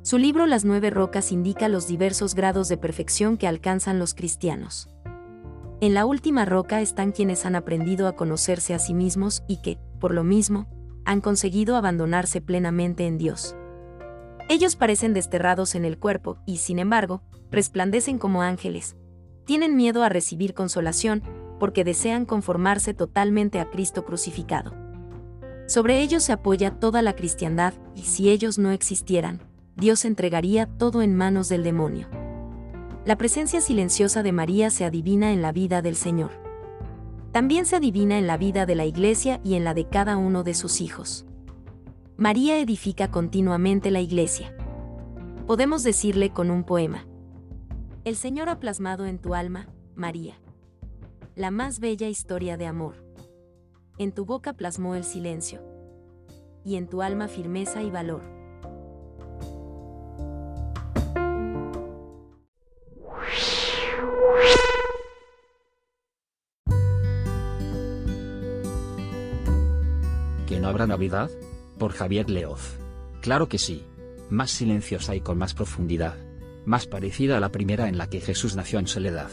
Su 0.07 0.19
libro 0.19 0.47
Las 0.47 0.65
nueve 0.65 0.91
rocas 0.91 1.33
indica 1.33 1.67
los 1.67 1.89
diversos 1.89 2.37
grados 2.37 2.69
de 2.69 2.77
perfección 2.77 3.37
que 3.37 3.49
alcanzan 3.49 3.99
los 3.99 4.15
cristianos. 4.15 4.89
En 5.81 5.95
la 5.95 6.07
última 6.07 6.45
roca 6.45 6.81
están 6.81 7.11
quienes 7.11 7.45
han 7.45 7.57
aprendido 7.57 8.07
a 8.07 8.15
conocerse 8.15 8.73
a 8.73 8.79
sí 8.79 8.95
mismos 8.95 9.43
y 9.49 9.61
que, 9.63 9.81
por 9.99 10.15
lo 10.15 10.23
mismo, 10.23 10.69
han 11.05 11.21
conseguido 11.21 11.75
abandonarse 11.75 12.41
plenamente 12.41 13.05
en 13.09 13.19
Dios. 13.19 13.57
Ellos 14.49 14.77
parecen 14.77 15.13
desterrados 15.13 15.75
en 15.75 15.85
el 15.85 15.99
cuerpo 15.99 16.39
y, 16.47 16.59
sin 16.59 16.79
embargo, 16.79 17.25
resplandecen 17.51 18.19
como 18.19 18.43
ángeles. 18.43 18.95
Tienen 19.45 19.75
miedo 19.75 20.05
a 20.05 20.09
recibir 20.09 20.55
consolación, 20.55 21.25
porque 21.59 21.83
desean 21.83 22.27
conformarse 22.27 22.95
totalmente 22.95 23.59
a 23.59 23.71
Cristo 23.71 24.05
crucificado. 24.05 24.73
Sobre 25.67 26.01
ellos 26.01 26.23
se 26.23 26.31
apoya 26.31 26.79
toda 26.79 27.03
la 27.03 27.17
cristiandad, 27.17 27.75
y 27.97 28.03
si 28.03 28.31
ellos 28.31 28.57
no 28.57 28.71
existieran, 28.71 29.43
Dios 29.77 30.05
entregaría 30.05 30.67
todo 30.67 31.03
en 31.03 31.15
manos 31.15 31.49
del 31.49 31.63
demonio. 31.63 32.09
La 33.05 33.17
presencia 33.17 33.61
silenciosa 33.61 34.23
de 34.23 34.33
María 34.33 34.71
se 34.71 34.85
adivina 34.85 35.33
en 35.33 35.43
la 35.43 35.53
vida 35.53 35.83
del 35.83 35.97
Señor. 35.97 36.31
También 37.31 37.67
se 37.67 37.77
adivina 37.77 38.19
en 38.19 38.27
la 38.27 38.37
vida 38.37 38.67
de 38.67 38.75
la 38.75 38.85
Iglesia 38.85 39.41
y 39.45 39.55
en 39.55 39.65
la 39.65 39.75
de 39.75 39.89
cada 39.89 40.17
uno 40.17 40.43
de 40.43 40.55
sus 40.55 40.81
hijos. 40.81 41.27
María 42.17 42.59
edifica 42.59 43.11
continuamente 43.11 43.91
la 43.91 44.01
Iglesia. 44.01 44.57
Podemos 45.47 45.83
decirle 45.83 46.31
con 46.31 46.51
un 46.51 46.65
poema. 46.65 47.07
El 48.05 48.17
Señor 48.17 48.49
ha 48.49 48.59
plasmado 48.59 49.07
en 49.07 49.19
tu 49.19 49.35
alma, 49.35 49.69
María 49.95 50.37
la 51.37 51.51
más 51.51 51.81
bella 51.81 52.09
historia 52.09 52.57
de 52.57 52.65
amor. 52.65 52.95
En 53.99 54.13
tu 54.13 54.25
boca 54.25 54.55
plasmó 54.55 54.95
el 54.95 55.05
silencio. 55.05 55.61
Y 56.65 56.77
en 56.77 56.89
tu 56.89 57.03
alma 57.03 57.29
firmeza 57.29 57.83
y 57.83 57.91
valor. 57.91 58.23
No 70.67 70.71
habrá 70.71 70.89
Navidad? 70.89 71.31
Por 71.79 71.93
Javier 71.93 72.29
Leoz. 72.29 72.77
Claro 73.21 73.49
que 73.49 73.57
sí. 73.57 73.85
Más 74.31 74.51
silenciosa 74.51 75.15
y 75.15 75.21
con 75.21 75.39
más 75.39 75.55
profundidad. 75.55 76.17
Más 76.65 76.89
parecida 76.89 77.37
a 77.37 77.41
la 77.41 77.53
primera 77.53 77.89
en 77.89 77.99
la 77.99 78.09
que 78.09 78.21
Jesús 78.21 78.57
nació 78.57 78.81
en 78.81 78.89
soledad. 78.89 79.31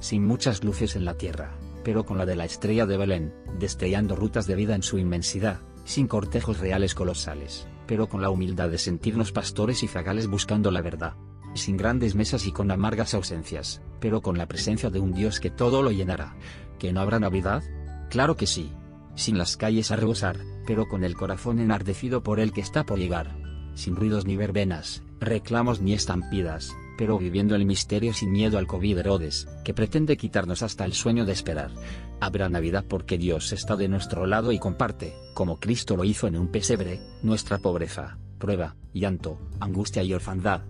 Sin 0.00 0.24
muchas 0.24 0.64
luces 0.64 0.96
en 0.96 1.04
la 1.04 1.18
tierra, 1.18 1.52
pero 1.84 2.06
con 2.06 2.16
la 2.16 2.24
de 2.24 2.34
la 2.34 2.46
estrella 2.46 2.86
de 2.86 2.96
Belén, 2.96 3.34
destellando 3.58 4.16
rutas 4.16 4.46
de 4.46 4.54
vida 4.54 4.74
en 4.74 4.82
su 4.82 4.96
inmensidad, 4.96 5.58
sin 5.84 6.08
cortejos 6.08 6.60
reales 6.60 6.94
colosales, 6.94 7.68
pero 7.86 8.08
con 8.08 8.22
la 8.22 8.30
humildad 8.30 8.70
de 8.70 8.78
sentirnos 8.78 9.32
pastores 9.32 9.82
y 9.82 9.86
zagales 9.86 10.28
buscando 10.28 10.70
la 10.70 10.80
verdad. 10.80 11.12
Sin 11.52 11.76
grandes 11.76 12.14
mesas 12.14 12.46
y 12.46 12.52
con 12.52 12.70
amargas 12.70 13.12
ausencias, 13.12 13.82
pero 14.00 14.22
con 14.22 14.38
la 14.38 14.48
presencia 14.48 14.88
de 14.88 15.00
un 15.00 15.12
Dios 15.12 15.40
que 15.40 15.50
todo 15.50 15.82
lo 15.82 15.90
llenará. 15.90 16.36
¿Que 16.78 16.90
no 16.90 17.02
habrá 17.02 17.20
Navidad? 17.20 17.62
Claro 18.08 18.34
que 18.34 18.46
sí. 18.46 18.72
Sin 19.14 19.38
las 19.38 19.56
calles 19.56 19.90
a 19.90 19.96
rebosar, 19.96 20.38
pero 20.66 20.88
con 20.88 21.04
el 21.04 21.14
corazón 21.14 21.58
enardecido 21.58 22.22
por 22.22 22.40
el 22.40 22.52
que 22.52 22.60
está 22.60 22.84
por 22.84 22.98
llegar. 22.98 23.36
Sin 23.74 23.96
ruidos 23.96 24.24
ni 24.24 24.36
verbenas, 24.36 25.02
reclamos 25.20 25.80
ni 25.80 25.92
estampidas, 25.92 26.72
pero 26.96 27.18
viviendo 27.18 27.54
el 27.54 27.64
misterio 27.64 28.12
sin 28.12 28.30
miedo 28.30 28.58
al 28.58 28.66
COVID 28.66 28.98
Herodes, 28.98 29.48
que 29.64 29.74
pretende 29.74 30.16
quitarnos 30.16 30.62
hasta 30.62 30.84
el 30.84 30.92
sueño 30.92 31.24
de 31.24 31.32
esperar. 31.32 31.70
Habrá 32.20 32.48
Navidad 32.48 32.84
porque 32.86 33.18
Dios 33.18 33.52
está 33.52 33.76
de 33.76 33.88
nuestro 33.88 34.26
lado 34.26 34.52
y 34.52 34.58
comparte, 34.58 35.14
como 35.34 35.58
Cristo 35.58 35.96
lo 35.96 36.04
hizo 36.04 36.26
en 36.26 36.36
un 36.36 36.48
pesebre, 36.48 37.00
nuestra 37.22 37.58
pobreza, 37.58 38.18
prueba, 38.38 38.76
llanto, 38.92 39.38
angustia 39.60 40.02
y 40.02 40.12
orfandad. 40.12 40.62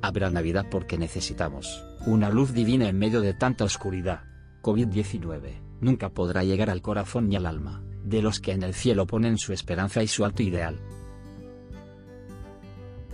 Habrá 0.00 0.30
Navidad 0.30 0.66
porque 0.70 0.98
necesitamos 0.98 1.84
una 2.06 2.28
luz 2.30 2.52
divina 2.52 2.88
en 2.88 2.98
medio 2.98 3.20
de 3.20 3.34
tanta 3.34 3.64
oscuridad. 3.64 4.24
COVID-19 4.62 5.61
nunca 5.82 6.08
podrá 6.08 6.44
llegar 6.44 6.70
al 6.70 6.80
corazón 6.80 7.28
ni 7.28 7.36
al 7.36 7.44
alma, 7.44 7.82
de 8.04 8.22
los 8.22 8.40
que 8.40 8.52
en 8.52 8.62
el 8.62 8.72
cielo 8.72 9.06
ponen 9.06 9.36
su 9.36 9.52
esperanza 9.52 10.02
y 10.02 10.06
su 10.06 10.24
alto 10.24 10.42
ideal. 10.42 10.80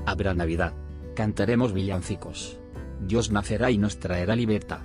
Habrá 0.06 0.34
Navidad. 0.34 0.74
Cantaremos 1.16 1.72
villancicos. 1.72 2.60
Dios 3.00 3.32
nacerá 3.32 3.70
y 3.70 3.78
nos 3.78 3.98
traerá 3.98 4.36
libertad. 4.36 4.80